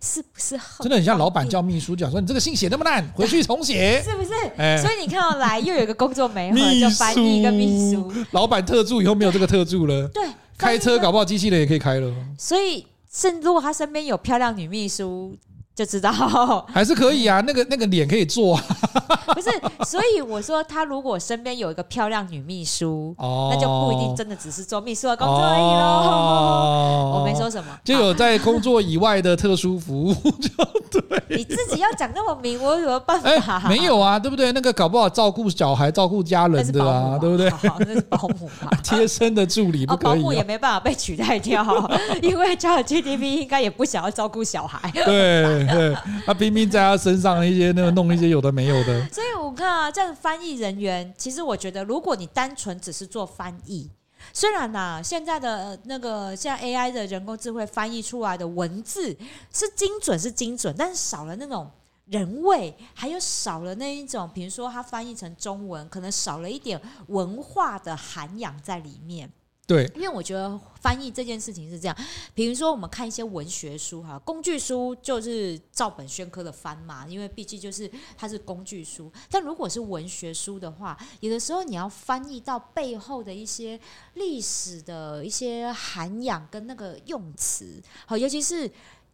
[0.00, 4.30] 是不是真的很像老板叫秘书讲说，你这个信写那么烂，回去重写， 是不是？
[4.80, 8.12] 所以你看到来又有一个工作没了，就翻译一个秘书。
[8.30, 10.24] 老板特助以后没有这个特助了，对，
[10.56, 12.14] 开车搞不好机器人也可以开了。
[12.38, 15.36] 所以，甚如果他身边有漂亮女秘书。
[15.76, 16.10] 就知道
[16.72, 18.56] 还是可以啊， 那个那个脸可以做，
[19.34, 19.50] 不是？
[19.84, 27.18] 所以我说他如果身边有一个漂亮女秘书，哦，那就不一定真的只是做秘书的工作而已喽。
[27.18, 27.78] 我没说说什么？
[27.84, 31.22] 就有在工作以外的特殊服务，就对。
[31.28, 33.28] 你自己要讲那么明，我有什么办法？
[33.28, 34.50] 哎，没有啊，对不对？
[34.52, 37.52] 那个搞不好照顾小孩、照顾家人的啊，对不对？
[37.80, 40.04] 那是保姆嘛，贴身的助理不可以。
[40.04, 41.62] 保姆也没办法被取代掉，
[42.22, 44.90] 因为 ChatGPT 应该也不想要照顾小孩。
[44.92, 45.94] 对对，
[46.24, 49.08] 他拼命在他身上一些那个弄一些有的没有的。
[49.08, 53.90] 所以我看啊，这样翻译人员，其实我觉得，如果你单纯只是做翻译。
[54.32, 59.16] 虽然呐、啊，现在的那个像 AI 的人工智慧翻译出来的文字
[59.52, 61.70] 是精准是精准，但是少了那种
[62.06, 69.30] 人味，还有少了那一种，比如说它翻译成中文，可能少了一点文化的涵养在里面。
[69.66, 71.96] 对，因为我觉得翻译这件事情是这样，
[72.34, 79.10] 比如说我们看一些文学书哈，工具书就是照本宣科的翻嘛，因为毕竟就是它是工具书。
[79.28, 83.78] 但如果是文学书的话，有的时候你要翻译到背后的一些
[84.14, 88.70] 历史的一些涵养跟那个用词，好，尤其是。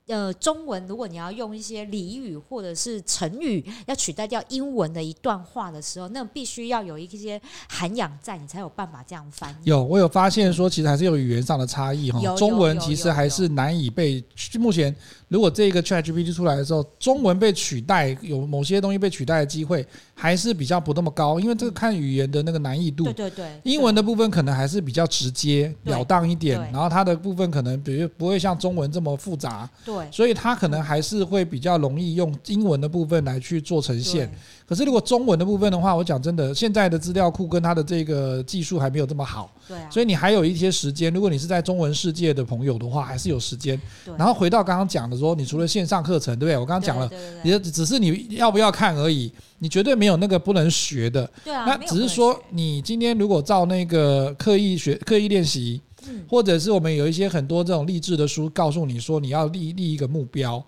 [0.06, 9.70] 呃，中文如果你要用一些俚语或者是成语，要取代掉英文的一段话的时候，那必须要有一些涵养在，你才有办法这样翻译。
[9.70, 12.20] 有，我有发现说，其实还是有语言上的差异哈。
[12.36, 14.22] 中文其实还是难以被
[14.58, 14.94] 目前。
[15.32, 23.04] 如果这个 ChatGPT 出来的时候，中文被取代，有某些东西被取代的机会还是比较不那么高，因为这个看语言的那个难易度。
[23.04, 23.46] 对对对。
[23.62, 29.66] 英文的部分可能还是比较直接了当一点，然后它的部分可能比如不会像中文这么复杂。
[29.86, 30.06] 对。
[30.12, 34.30] 所以它可能还是会比较容易用英文的部分来去做呈现。
[34.72, 41.12] 可是如果中文的部分的话，我讲真的，现在的资料库跟它的这个技术还没有这么好，对啊，所以你还有一些时间。
[41.12, 43.78] 如果你是在中文世界的朋友的话，还是有时间。
[44.16, 46.56] 然后回到刚刚讲的说，你除了线上课程，对不对？
[46.56, 47.06] 我刚刚讲了，
[47.42, 51.30] 你只是你要不要看而已，你绝对没有那个不能学的。
[51.44, 55.82] 对啊，那只是说你今天如果照那个刻意学、刻意练习。
[56.28, 60.64] 或者是我们有一些很多这种励志的书，告诉你说你要立立一个目标。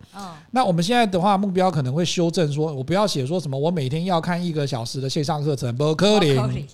[0.51, 6.65] 那我们现在的话，目标可能会修正，说我不要写说什么我每天要看一个小时的线上课程，不可能。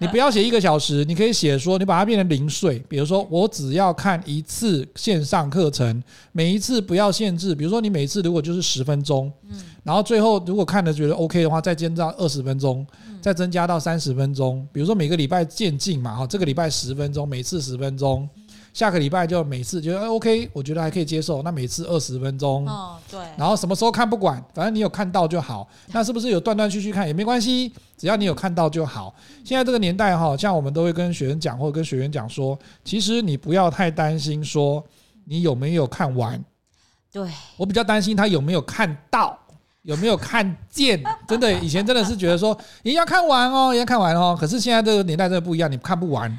[0.00, 9.32] 你不要写一个小时，你可以写说你把它变成零碎，比如说我只要看一次线上课程，每一次不要限制，比如说你每次如果就是十分钟，
[9.88, 12.86] 然后最后如果看了觉得 OK 的话，再增加二十分钟。
[13.20, 18.28] 再增加到三十分钟，比如说每个礼拜渐进嘛，哈，这个礼拜十分钟，每次十分钟，
[18.72, 29.12] 下个礼拜就每次觉得 OK，我觉得还可以接受，那每次二十分钟，哦，对，然后什么时候看不管，反正你有看到就好，那是不是有断断续续看也没关系，只要你有看到就好。
[29.44, 34.82] 现在这个年代哈，像我们都会跟学生讲，或者跟学员讲说，其实你不要太担心说
[35.24, 36.42] 你有没有看完，
[37.12, 39.36] 对，我比较担心他有没有看到。
[39.82, 41.02] 有没有看见？
[41.26, 44.36] 真的，以前真的是觉得说，也要看完哦，要看完哦。
[44.38, 46.38] 可是现在这个年代真的不一样，你看不完，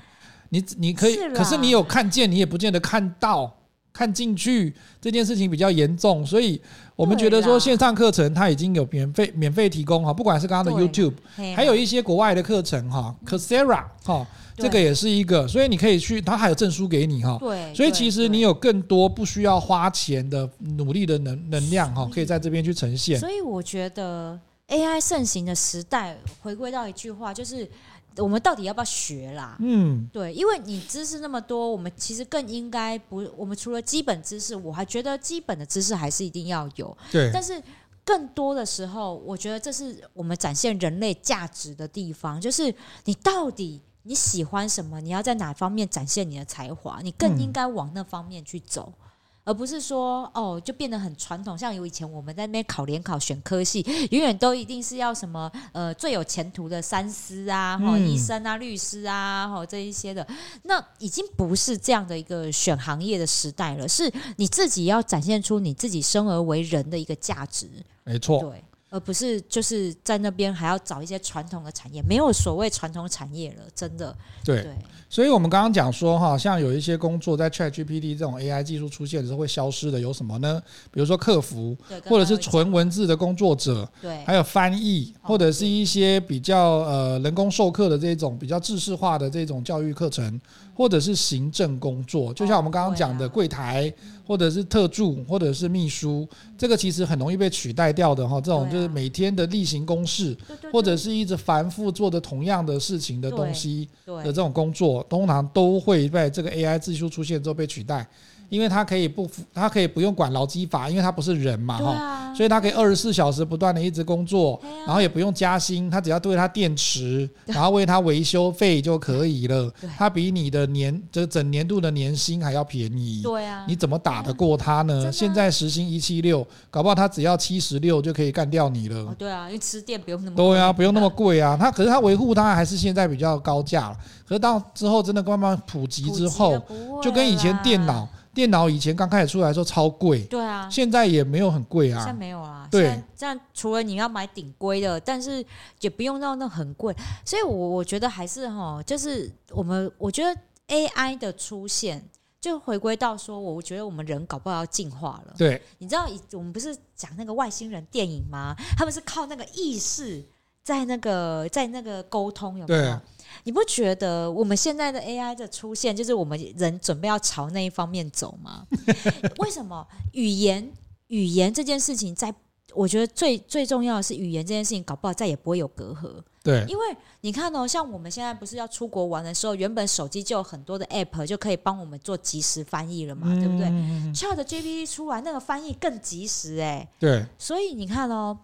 [0.50, 3.52] 你你可以，可是你有看见，你也不见得看到，
[3.92, 6.26] 看进去这件事情比较严重。
[6.26, 6.62] 所以
[6.96, 11.14] 我们觉得说，线上课程它已经有免费免费提供哈，不管是刚刚的 YouTube，
[11.56, 14.28] 还有一些国外的课程哈，Coursera 哈。
[14.60, 17.38] 这个也是一个，所以你可以去，他还有证书给你哈。
[17.40, 23.20] 对，所以其实你有更多不需要花钱的努力的能能量哈，可以在这边去呈现。
[23.20, 27.70] 所以我觉得 AI 盛行的时代，回归到一句话，就是
[28.18, 29.58] 我们到底要不要学啦？
[29.60, 36.96] 嗯，对，因为你知识那么多，我们其实更应该不，我们除了基本知识，我还觉得基本的知识还是一定要有。
[37.12, 37.62] 对，但是
[38.04, 42.74] 更多的时候，我觉得这是我们展现人类价值的地方，就是
[43.06, 43.82] 你到底。
[44.04, 45.00] 你喜欢什么？
[45.02, 47.00] 你要在哪方面展现你的才华？
[47.04, 49.06] 你更应该往那方面去走，嗯、
[49.46, 51.58] 而不是说哦，就变得很传统。
[51.58, 53.82] 像有以前我们在那边考联考选科系，
[54.12, 60.26] 永远都一定是要什么呃最有前途的三师啊，哈、嗯、医生啊、律师啊，哈这一些的。
[60.64, 67.70] 那已经不是这样的一个选行业的时代了，是你自己要展现出你自己生而为人的一个价值。
[68.04, 68.64] 没错，对。
[68.90, 74.16] 而不是就是在那边还要找一些传统的产业，没有所谓传统产业了，真的。
[74.44, 74.76] 对，对
[75.10, 80.62] 所以我们刚刚讲说哈，像有一些工作在 ChatGPT 这种 AI 技术出现的时候会消失的，有什么呢？
[80.92, 90.40] 比如说客服，或者是纯文字的工作者，对，还有翻译，或者是一些比较呃人工授课的这种比较制式化的这种教育课程。
[90.76, 93.94] 或者是行政工作，就像我们刚刚讲的柜台，
[94.26, 96.26] 或者是特助，或者是秘书，
[96.58, 98.40] 这个其实很容易被取代掉的哈。
[98.40, 100.36] 这种就是每天的例行公事，
[100.72, 108.08] 或者是一直反复做的同样的事情的东西的这种工作，通常都会在这个 AI 技术出现之后被取代。
[108.50, 119.72] 因为它可以不，它可以不用管劳基法，因为它不是人嘛，哈、啊，所以它可以二十四小时不断的一直工作，啊、然后也不用加薪，他只要对它电池，然后为它维修费就可以了。
[119.98, 123.22] 它比你的年这整年度的年薪还要便宜。
[123.24, 125.08] 对啊，你怎么打得过它呢？
[125.08, 128.98] 啊、现在时薪一七六，搞不好它只要七十六就可以干掉你了。
[129.00, 130.46] 哦、对啊，因为吃电不用那么贵。
[130.46, 131.58] 对啊，不用那么贵啊。
[131.60, 133.98] 它可是它维护它还是现在比较高价了。
[134.28, 136.58] 可是到之后真的慢慢普及之后，
[137.02, 138.08] 就跟以前电脑。
[138.34, 142.68] 电脑以前刚开始出来的时候超贵，对啊，现在也没有很贵啊，现在没有啦。
[142.72, 145.44] 对，这样除了你要买顶规的，但是
[145.82, 146.96] 也不用到那很贵。
[147.26, 152.08] 所以我我觉得还是哈，就是我们我觉得 AI 的出现，
[152.40, 155.34] 就回归到说，我觉得我们人搞不好要进化了。
[155.38, 158.56] 对，你知道我们不是讲那个外星人电影吗？
[158.78, 160.24] 他们是靠那个意识
[160.64, 163.02] 在那个在那个沟通，有没有？
[163.44, 168.66] 你不觉得我们现在的 AI 的出现，就是我们人准备要朝那一方面走吗？
[169.40, 170.72] 为什么语言
[171.08, 172.38] 语言这件事情在，在
[172.74, 176.22] 我觉得最最重要的是语言这件事情，搞不好再也不会有隔阂。
[176.42, 183.68] 对，因为你看哦，像我们现在不是要出国玩的时候，原本手机就有很多的 App 就可以帮我们做即时翻译了嘛，嗯、对不对
[184.14, 188.38] ？ChatGPT 出来那个翻译更及时哎、欸，对，所以你看哦，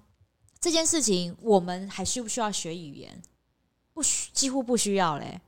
[0.60, 3.22] 这件事情我们还需不需要学语言？
[3.96, 5.40] 不需，几乎不需要嘞，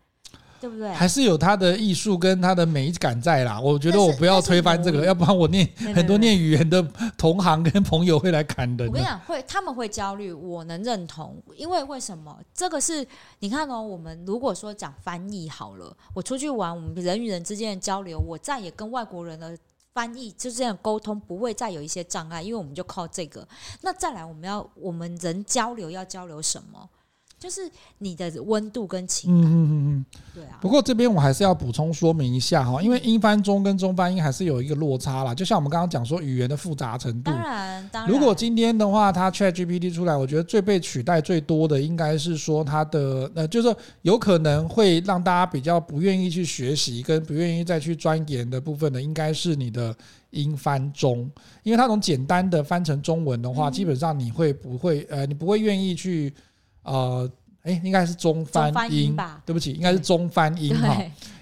[0.62, 0.90] 对不对？
[0.94, 3.60] 还是有它的艺术跟它的美感在啦。
[3.60, 6.82] 我觉得我不要推翻这个，要不然我念很多念语言的
[7.18, 8.86] 同行跟朋友会来砍的。
[8.86, 12.40] 我跟你讲，会他们会焦虑，我能认同，因为为什么？
[12.54, 13.06] 这个是
[13.40, 19.58] 你看哦，我们如果说讲翻译好了，我出去玩，我们人与人之间的交流，我再也跟外国人的
[19.94, 23.46] 翻译就这样沟通，不会再有一些障碍，因为我们就靠这个。
[23.82, 26.90] 那再来，我们要我们人交流要交流什么？
[27.40, 27.70] 就是
[28.00, 30.58] 你的温度跟情感，嗯嗯嗯，对啊。
[30.60, 35.36] 不过这边我还是要补充说明一下哈，因为英翻中跟中翻英还是有一个落差啦。
[35.36, 38.12] 就像我们刚刚讲说语言的复杂程度，当然，当然。
[38.12, 49.96] 如果今天的话，它 ChatGPT 出来，我觉得最被取代最多的应该是说它的呃，就是说有可能会让大家比较不愿意去学习跟不愿意再去钻研的部分呢，应该是你的
[50.32, 51.30] 英翻中，
[51.62, 56.34] 因为它从简单的翻成中文的话，基本上你会不会呃，你不会愿意去。
[56.88, 57.30] 呃，
[57.64, 59.16] 诶，应该是中翻英？
[59.46, 60.98] 对不起，应该是中翻英哈。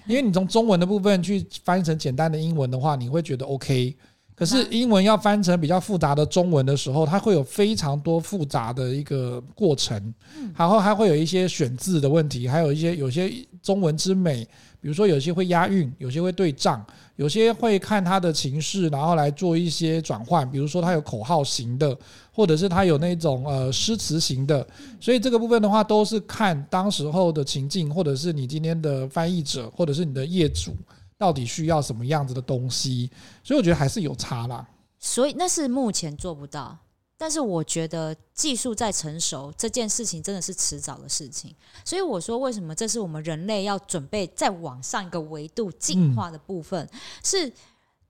[0.06, 3.96] 因为你从中文的部分去翻译成简单的英文的话，你会觉得 OK。
[4.34, 10.14] 可是英文要翻成比较复杂的中文的时候，它会有非常多复杂的一个过程，
[10.54, 13.32] 然后还会有一些选字的问题，还有一些有些
[13.62, 14.44] 中文之美，
[14.78, 16.84] 比如说有些会押韵，有些会对仗。
[17.16, 21.96] 有些会看它的情势，然后来做一些转换，比如说它有口号型的，
[22.36, 24.64] 或者是他有那种呃诗词型的，
[25.00, 30.76] 所以这个部分的话都是看当时候的情境，或者是你今天的翻译者，或者是你的业主
[31.16, 33.10] 到底需要什么样子的东西，
[33.42, 34.68] 所以我觉得还是有差啦。
[34.98, 36.76] 所以那是目前做不到。
[37.16, 41.54] 但是我觉得技术在成熟，这件事情真的是迟早的事情。
[41.86, 46.86] 所以我说，为什么这是我们人类要准备再往上一个维度进化的部分？
[47.24, 47.50] 是。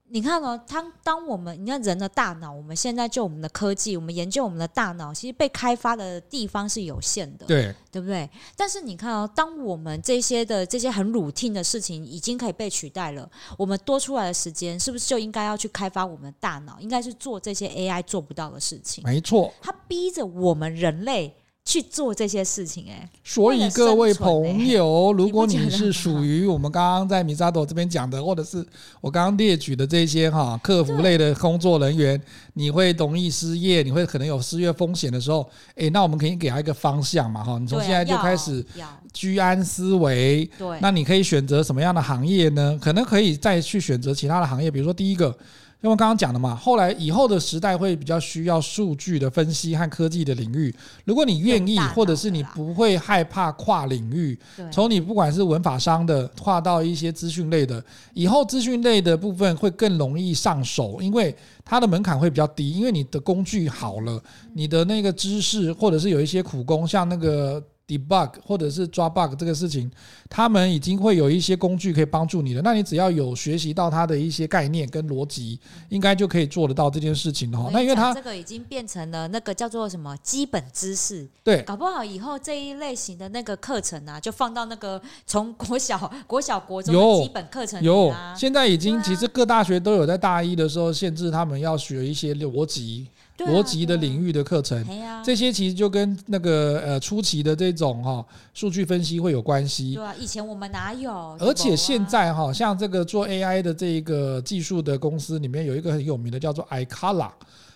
[0.09, 8.29] 你看哦，当当我们你看人的大脑，我们现在就我们的科技，我们研究我们的大脑，其实被开发的地方是有限的，对对不对？
[8.57, 13.29] 但是你看哦，当我们这些的这些很 routine 的事情已经可以被取代了，
[13.59, 16.79] 我们多出来的时间是不是就应该要去开发我们的大脑？
[16.79, 19.03] 应该是做这些 AI 做不到的事情。
[19.05, 21.35] 没错，它逼着我们人类。
[21.67, 28.65] 去做这些事情，哎，所以各位朋友，如果你是属于我们刚刚在 Misato 这边讲的，或者是
[29.01, 32.19] 我刚刚列举的这些哈客服类的工作人员，
[32.55, 35.45] 你会容易失业，你会可能有失业风险的时候，
[35.75, 38.65] 哎，那我们可以给他一个方向嘛，哈，你从现在就开始
[39.13, 42.79] 居安思危，对，那你可以选择什么样的行业呢？
[42.81, 45.37] 可能可以再去选择其他的行业，比如说第一个。
[45.83, 50.75] 因为刚刚讲的嘛，后来以后的时代会比较需要数据的分析和科技的领域。
[51.05, 54.37] 如果你愿意，或者是你不会害怕跨领域，
[54.73, 61.33] 从你不管是文法商的跨到一些资讯类的，以后资讯类的部分会更容易上手，因为
[61.65, 64.21] 它的门槛会比较低，因为你的工具好了，
[64.55, 67.63] 你的那个知识或者是有一些苦工，像那个。
[67.89, 69.91] Debug 或者是抓 bug 这个事情，
[70.29, 72.63] 他们已经会有一些工具可以帮助你了。
[72.63, 75.59] 那你只要有学习到它的一些概念跟逻辑，
[75.89, 77.71] 应该就可以做得到这件事情的哈。
[77.73, 87.81] 那因为它这个已经变成了那个叫做什么基本知识，对，搞不好以后这一类型的那个课程啊，就放到那个从国小、国小、国中的基本课程。
[87.83, 93.07] 有，现在已经其实各大学都有在大一的时候限制他们要学一些逻辑。
[93.39, 99.95] 逻辑的领域的课程，啊、这些其实就跟那个呃初期的这种哈、哦、数据分析会有关系。
[99.95, 101.11] 对啊，以前我们哪有？
[101.39, 107.31] 而且现在哈、哦，像这个做 AI 的这个技术的公司里面有一个很有名的叫做 iCala，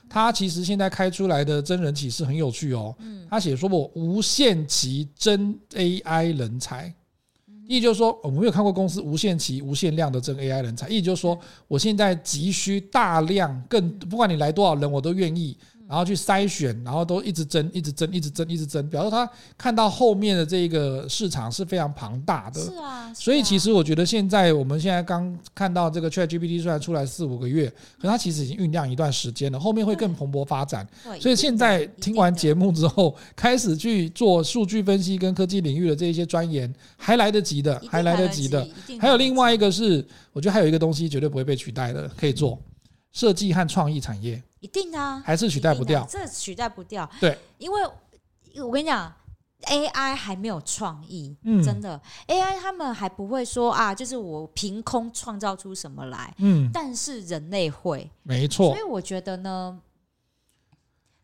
[0.08, 2.94] 它其实现在开出来的真人启示很有趣哦。
[3.00, 6.92] 嗯，他写说我无限期真 AI 人才。
[7.70, 10.88] 意就是说，我没有看过公司无限期、无限量的这个 AI 人才。
[10.88, 15.56] 意就是说，我现在急需大量更，不管你来多少人，我都愿意。
[15.90, 18.88] 然后去筛选，然后都一直增，一直增，一直增，一直增。
[18.88, 19.28] 表示他
[19.58, 22.60] 看到后面的这个市场是非常庞大的。
[22.60, 23.12] 是啊。
[23.12, 27.68] 所以其实我觉得现在我们现在刚看到这个 ChatGPT 虽然出来四五个月，
[28.00, 30.86] 可它其实已经酝酿一段时间了，后面会更蓬勃发展。
[31.20, 38.64] 所以现在听完节目之后，开始去做数据分析跟科技领域的这一些钻研，还来得及的，还来得及的。
[39.00, 42.56] 还有另外一个是，我觉得还有一个东西绝对不会被取代的，可以做
[43.10, 44.40] 设计和创意产业。
[44.60, 47.08] 一定啊，还是取代不掉，这取代不掉。
[47.20, 47.82] 对，因为
[48.62, 49.12] 我跟你讲
[49.62, 58.68] ，AI 还没有创意，嗯，真的，AI 他们还不会说啊，就是我凭空创造出什么来，嗯，但是人类会，没错。
[58.70, 59.80] 所以我觉得呢。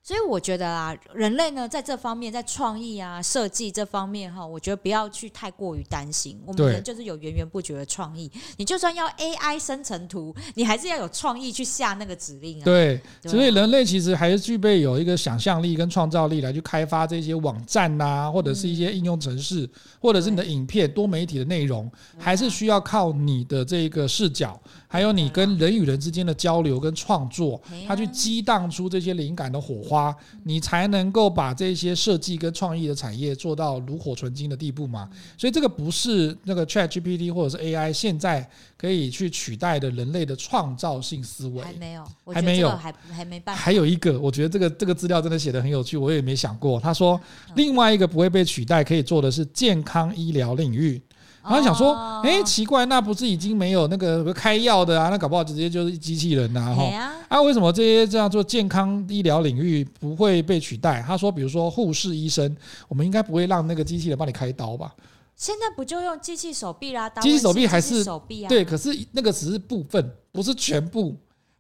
[0.07, 6.40] 所以我觉得啊，人类呢，在这方面，在创意啊、设计这方面哈，我觉得不要去太过于担心。
[6.46, 8.30] 我们人就是有源源不绝的创意。
[8.57, 12.64] 你就算要 AI 生成图，你还是要有创意去下那个指令啊。
[12.64, 19.68] 对，所以人类其实还是具备有一个想象力跟创造力来去开发这些网站呐，或者是一些应用程式，
[20.00, 24.57] 或者是你的影片、多媒体的内容，还是需要靠你的这个视角。
[24.89, 30.14] 还有你跟人与人之间的交流跟创作，它去激荡出这些灵感的火花，
[30.45, 35.09] 你才能够把这些设计跟创意的产业做到炉火纯青的地步嘛。
[35.37, 41.62] 所以这个不是那个 ChatGPT 或者是 AI 现在可以去取代的人类的创造性思维。
[41.62, 43.61] 还没有，还没有，还还没办法。
[43.61, 46.78] 还有一个，我觉得这个这个资料真的写得很有趣，我也没想过。
[46.78, 47.20] 他说，
[47.57, 51.03] 另外一个不会被取代可以做的是健康医疗领域。
[51.49, 55.09] 然后想说，哎，奇怪，那不是已经没有那个开药的啊？
[55.09, 56.84] 那搞不好直接就是机器人呐，哈。
[57.28, 61.03] 啊，为什么这些这样做健康医疗领域不会被取代？
[61.07, 62.57] 他说，比如说护士、医生，
[62.88, 64.94] 我们应该不会让那个机器人帮你开刀吧？
[65.36, 67.09] 现在不就用机器手臂啦？
[67.20, 68.49] 机器手臂还是手臂啊？
[68.49, 71.16] 对，可是那个只是部分，不是全部。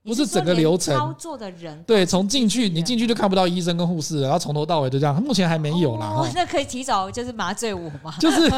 [0.06, 5.20] 不是整个流程操作的人，对，从进去你进去就看不到医生跟护士，然后从头到尾就这样。
[5.20, 6.06] 目前还没有啦。
[6.06, 8.14] 哦，那可以提早就是麻醉我吗？
[8.20, 8.48] 就是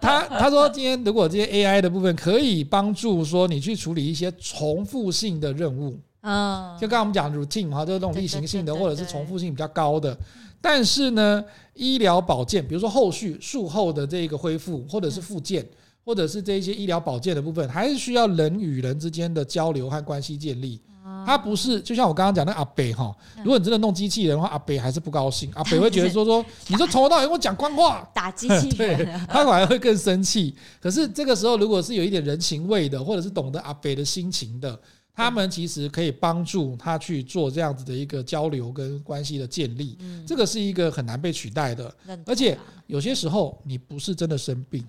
[0.00, 10.16] 他他说今天如果这些 AI 的部分可以帮助说你去处理一些重复性的任务，嗯，就刚刚我们讲 routine 哈，就是那种例行性的或者是重复性比较高的。
[10.60, 15.64] 但是呢，医疗保健，比如说后续术后的这个恢复或者是复健。
[16.04, 20.80] 或者是这一些医疗保健的部分，还是需要人与人之间的交流和关系建立。
[21.24, 30.54] 它不是就像我刚刚讲的阿北哈，如果你真的弄机器人的话，阿北还是不高兴，阿北 会觉得说说，你说从头到尾跟我讲官话，打机器人， 对，他反而会更生气。
[30.80, 34.78] 可是这个时候，如果是有一点人情味的，或者是懂得阿北的心情的，
[35.14, 39.96] 他们其实可以帮助他去做这样子的一个交流跟关系的建立。
[40.26, 41.92] 这个是一个很难被取代的，
[42.26, 44.84] 而且有些时候你不是真的生病。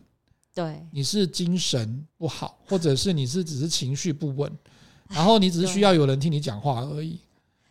[0.60, 4.52] 对，你是精神不好，或者是你是只是情绪不稳，
[5.08, 7.18] 然后你只是需要有人听你讲话而已。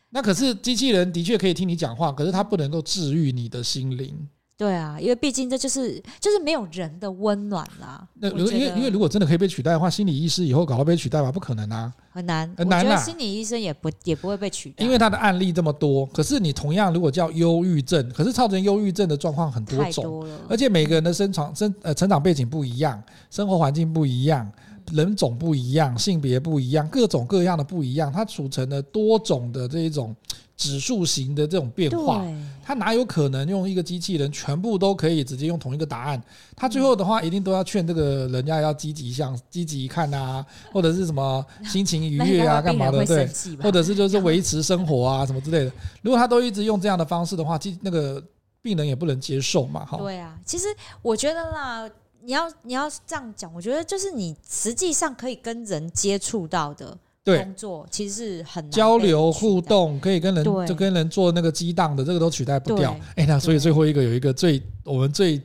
[0.08, 4.26] 那可是机器人的确可以听你讲话，可是它不能够治愈你的心灵。
[4.58, 8.04] 对啊，因为毕竟这就是就是没有人的温暖啦。
[8.14, 11.30] 那因为因为如果真的可以被取代的话，心理医师以后搞到被取代吗？
[11.30, 12.96] 不可能啊，很难很难啊。
[12.96, 16.04] 心理医生也不也不会被取代，因为他的案例这么多。
[16.06, 23.00] 可是你同样如果叫忧郁症，可是造成忧郁症的状况很多种，多而且每个人的生长生呃成长背景不一样，
[23.30, 24.50] 生活环境不一样，
[24.92, 30.14] 人种不一样，性别不一样，各种各样的不一样，它组成了多种的这一种。
[30.58, 32.26] 指数型的这种变化，
[32.64, 36.20] 它哪有可能用一个机器人全部都可以直接用同一个答案？
[36.56, 43.06] 他最后的话一定都要劝这个人家要积极向积极看啊，或者是什么心情愉悦啊，干嘛的？
[43.06, 43.28] 对，
[43.62, 45.70] 或者是就是维持生活啊什么之类的。
[46.02, 48.20] 如果他都一直用这样的方式的话，其那个
[48.60, 49.84] 病人也不能接受嘛。
[49.84, 50.64] 哈，对啊，其实
[51.02, 51.88] 我觉得啦，
[52.22, 56.96] 你要你要这样讲，我觉得就是你实际上可以跟人接触到的。
[57.24, 62.96] 对，工作其实是很交流互动，可以跟人就跟人做那个激荡的，这个都取代不掉。
[63.16, 65.38] 哎，那所以最后一个有一个最我们最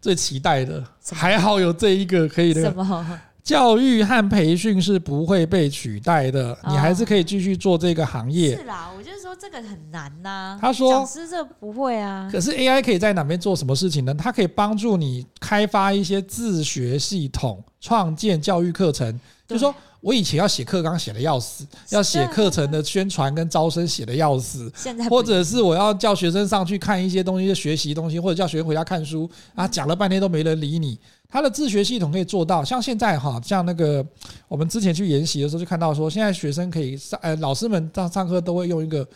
[0.00, 2.62] 最期待的，还好有这一个可以的。
[2.62, 3.20] 什么？
[3.42, 8.56] 教育和培训是不会被取代的，你还是可以继续做这个行业。
[8.56, 10.58] 是啦，我就是说这个很难呐。
[10.60, 12.28] 他说，讲师这不会啊。
[12.30, 14.14] 可是 AI 可以在哪边做什么事情呢？
[14.14, 19.18] 它可以帮助你开发一些自学系统，创建教育课程。
[19.48, 30.96] 就是说我以前要写课纲写的要死，要写课程的宣传跟招生写的要死，现在或者是我要叫学生上去看一些东西学习东西，或者叫学生回家看书啊，讲了半天都没人理你。
[31.30, 34.04] 他的自学系统可以做到，像现在哈，像那个
[34.48, 39.06] 我们之前去研习的时候就看到说，现在学生可以上，呃，老师们上上课都会用一个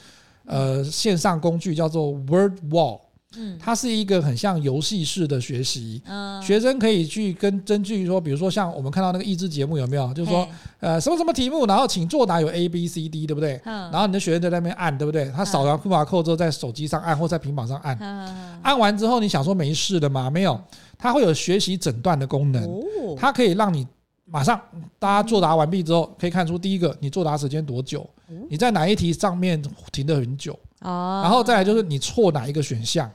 [0.46, 3.00] 呃线上工具叫做 Word Wall。
[3.36, 10.14] 嗯，它是一个很像游戏式的学习，嗯，学生可以去跟根据说，比如说像我们看到那个益智节目有没有？
[10.14, 10.46] 就是说，
[10.78, 13.60] 呃，什么什么题目，然后请作答有 A B C D，对不对？
[13.64, 15.28] 嗯，然后你的学生在那边按，对不对？
[15.34, 17.98] 他扫完 QR code 之后，在手机上按或在平板上按，
[18.62, 20.30] 按完之后你想说没事的吗？
[20.30, 20.56] 没有，
[21.04, 22.66] 它会有学习诊断的功能，
[23.14, 23.86] 它可以让你
[24.24, 24.58] 马上
[24.98, 28.08] 大家作答完毕之后，可以看出第一个你作答时间多久，
[28.48, 33.10] 你在哪一题上面停的很久，哦，然后再来就是你错哪一个选项。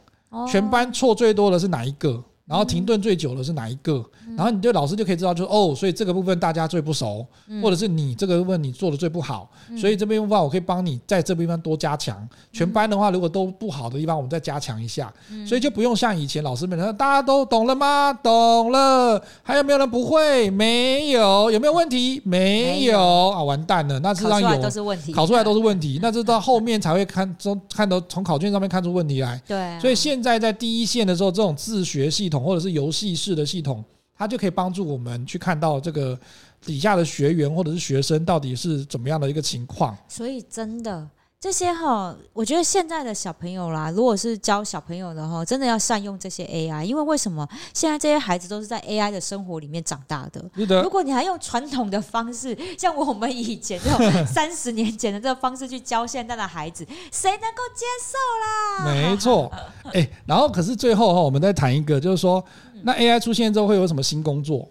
[0.47, 2.23] 全班错最多的是哪一个？
[2.49, 4.03] 然后停顿最久的是哪一个？
[4.35, 7.23] 然后你对老师就可以知道，就是哦，所以这个部分大家最不熟，
[7.61, 9.47] 或者是你这个部分你做的最不好，
[9.77, 12.27] 所以这边部分我可以帮你在这边方多加强。
[12.51, 15.13] 全班的话，如果都不好的地方，我们再加强一下，
[15.45, 18.11] 所以就不用像以前老师们说，大家都懂了吗？
[18.23, 20.49] 懂了，还有没有人不会？
[20.49, 22.19] 没有，有没有问题？
[22.25, 29.39] 没有啊，完蛋了，那是让有考出来都是问题，考出来都是问题， 那这到后面才会看从看到从考卷上面看出问题来。
[29.45, 32.38] 对，所以现在在第一线的时候，这种自学系统。
[32.41, 33.83] 或者是游戏式的系统，
[34.15, 36.19] 它就可以帮助我们去看到这个
[36.61, 39.97] 底下的学员或者是学生到底是怎么样的一个情况。
[40.07, 41.09] 所以真的。
[41.41, 50.43] 这些哈，我觉得现在的小朋友啦，如果是教小朋友的话，真的要善用这些 AI，因为为什么现在这些孩子都是在 AI 的生活里面长大的？
[50.53, 50.81] 是的。
[50.83, 58.93] 如果你还用传统的方式，像我们以前这种 三十年前的这个方式去教现在的孩子，谁能够接受啦？
[58.93, 59.49] 没错。
[59.95, 62.43] 哎，然后可是最后哈，我们再谈一个，就是说，
[62.83, 64.67] 那 AI 出现之后会有什么新工作？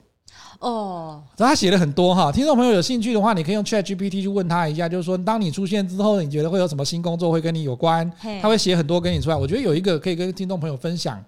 [0.61, 8.11] 哦，他写了很多哈，听众朋友有兴趣的话，你可以用 ChatGPT 去问他一下，就是说，当你出现之后，你觉得会有什么新工作会跟你有关？
[8.43, 9.37] 他会写很多跟你出来。
[9.37, 11.25] 我觉得有一个可以跟听众朋友分享。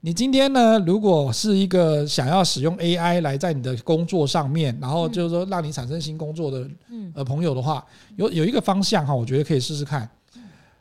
[0.00, 6.70] 你今天呢，如果是一个想要使用 AI 来在你的工作上面，然后就是说让你产生新工作的
[7.14, 10.08] 呃朋友的话，有有一个方向哈，我觉得可以试试看。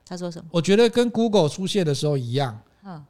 [0.05, 0.47] 他说什么？
[0.51, 2.55] 我觉得跟 Google 出现的时候一样，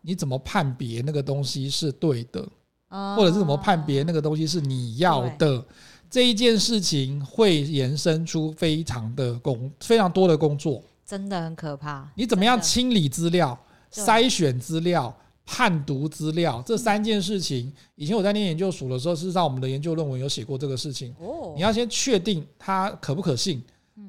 [0.01, 2.47] 你怎么判别那个东西是对的？
[2.89, 5.63] 或者是怎么判别那个东西是你要的
[6.09, 12.09] 这一件事情，会延伸出非常的工非常多的工作，真的很可怕。
[12.15, 13.57] 你怎么样清理资料、
[13.91, 15.13] 筛选资料、
[15.45, 17.71] 判读资料这三件事情？
[17.95, 21.13] 以前我在念研究所的时候，事实上我们的研究论文有写过这个事情。
[21.19, 23.61] 哦你要先确定它可不可信，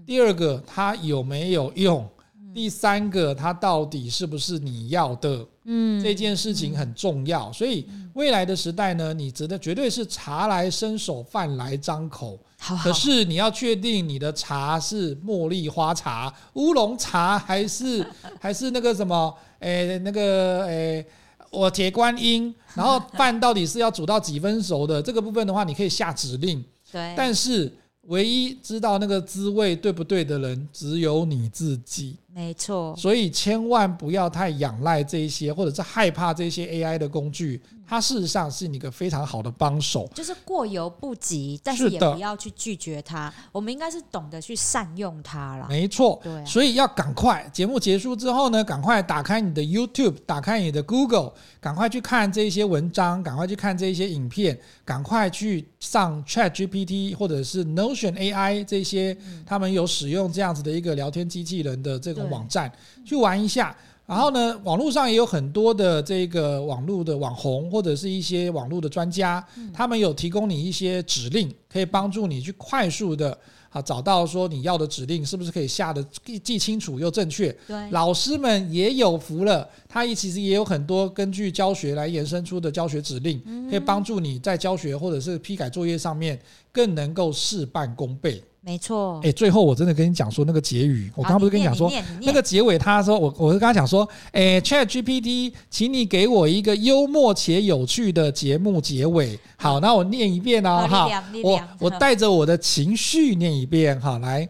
[0.07, 2.09] 第二个它有没有用，
[2.55, 5.45] 第三个它到底是不是你要的？
[5.71, 12.39] 嗯，这件事情很重要，所以未来的时代呢，你值得绝对是茶来伸手，饭来张口。
[12.59, 18.05] 好好，可是你要确定你的茶是茉莉花茶、乌龙茶，还是
[18.41, 19.33] 还是那个什么？
[19.59, 21.05] 诶，那个诶，
[21.51, 22.55] 我铁观音。
[22.75, 25.03] 然后饭到底是要煮到几分熟的？
[25.03, 26.65] 这个部分的话，你可以下指令。
[26.91, 27.71] 对，但是
[28.03, 32.17] 唯一知道那个滋味对不对的人，只有你自己。
[32.39, 37.61] 没错，所以千万不要太仰赖这一些，或者是害怕这些 AI 的工具。
[37.91, 43.33] 它事实上是你一个非常好的帮手，就是过犹不及，但是也不要去拒绝它。
[43.51, 45.67] 我们应该是懂得去善用它了。
[45.71, 51.33] 没错，对，所以要赶快节目结束之后呢，赶快打开你的 YouTube，打开你的 Google，
[51.63, 59.17] 赶快去看这些文章，赶快去看这些影片，赶快去上 ChatGPT 或者是 Notion AI 这些，
[59.47, 62.71] 他们有使用这样子的一个聊天机器人的这种网站
[63.05, 63.77] 去玩一下。
[64.07, 73.37] 然后呢，网络上也有很多的这个网络的网红或者是一些网络的专家，他们有提供你一些指令，可以帮助你去快速的
[73.69, 76.03] 啊找到说你要的指令是不是可以下的
[76.43, 77.55] 既清楚又正确。
[77.67, 86.41] 对，老师们也有福了，他也其实也有很多根据教学来延伸出的教学指令，可以帮助你在教学或者是批改作业上面
[86.73, 88.43] 更能够事半功倍。
[88.61, 91.91] 没错，哎，最后我真的跟你讲说那个结语，我刚刚不是跟你讲说
[92.21, 99.39] 那个结尾，他说我我是跟他讲说，哎，ChatGPT，请你给我一个幽默且有趣的节目结尾。
[99.57, 101.09] 好，那我念一遍哦，哈，
[101.43, 104.49] 我我带着我的情绪念一遍，好，来，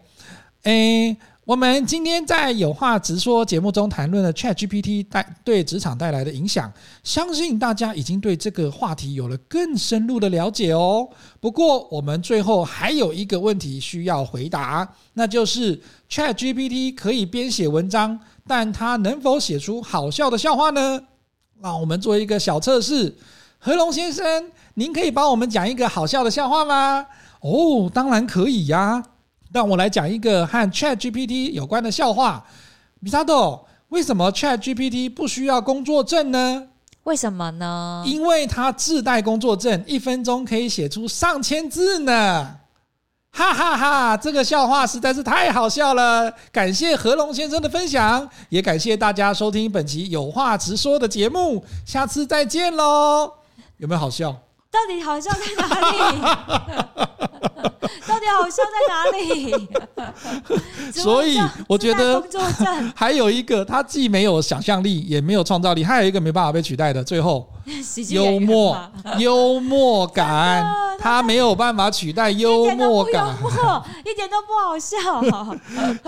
[0.63, 1.15] 哎。
[1.49, 6.71] 我们今天在有话直说节目中谈论了 ChatGPT 带对职场带来的影响，
[7.03, 11.09] 相信大家已经对这个话题有了更深入的了解哦。
[11.39, 21.01] 不过，我们最后还有一个问题需要回答，那就是 ChatGPT 可以编写文章，但它能否写出好笑的笑话呢？
[21.59, 23.17] 让我们做一个小测试。
[23.57, 27.07] 何龙先生，您可以帮我们讲一个好笑的笑话吗？
[27.41, 29.03] 哦，当然可以呀、
[29.51, 32.45] 让我来讲一个和 Chat GPT 有关的笑话。
[32.99, 36.67] 米萨豆，为什么 Chat GPT 不需要工作证呢？
[37.03, 38.03] 为什么呢？
[38.05, 42.57] 因为它自带工作证，一分钟可以写出上千字呢。
[43.31, 46.31] 哈哈哈，这个笑话实在是太好笑了。
[46.51, 51.63] 感谢何龙先生的分享，也感谢大家收听本期有话直说的节目。
[51.85, 53.31] 下次再见喽！
[53.77, 54.31] 有没有好笑？
[54.71, 55.79] 到底好笑在哪
[57.39, 57.47] 里？
[58.07, 59.69] 到底好笑在哪里？
[60.91, 62.23] 所以我觉得
[62.95, 67.47] 还有一个，他既没有想象力，也没有创造力，还有一个没办法被取代的，最后
[68.09, 68.77] 幽默
[69.19, 70.65] 幽默感，
[70.99, 73.35] 他没有办法取代幽默感，
[74.03, 74.97] 一点都不好笑。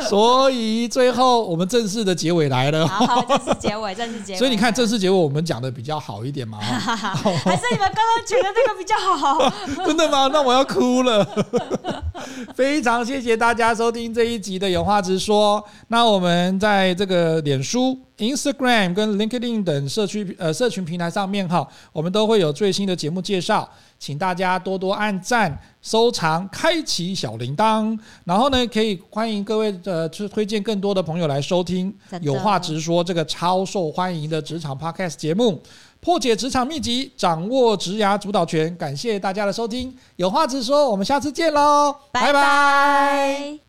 [0.09, 4.39] 所以最后我们正式的结尾来了，好，好，正式结尾，正式结尾。
[4.39, 6.57] 所以你看，正式结尾我们讲的比较好一点嘛？
[6.59, 9.51] 还是你们刚刚觉得那个比较好？
[9.85, 10.29] 真的吗？
[10.33, 11.27] 那我要哭了。
[12.55, 15.63] 非常谢谢大家收听这一集的有话直说。
[15.87, 23.67] 那我们在这个脸书、Instagram 跟 LinkedIn 等社区呃社群平台上面哈，我们都会有最新的节目介绍，
[23.99, 27.97] 请大家多多按赞、收藏、开启小铃铛。
[28.25, 35.61] 然后呢，可以欢迎各位呃去推荐更多的朋友来收听有话直说这个超受欢迎的职场 Podcast 节目。
[36.01, 38.75] 破解职场秘籍，掌握职涯主导权。
[38.75, 43.59] 感谢大家的收听，有话直说，我们下次见喽，拜拜。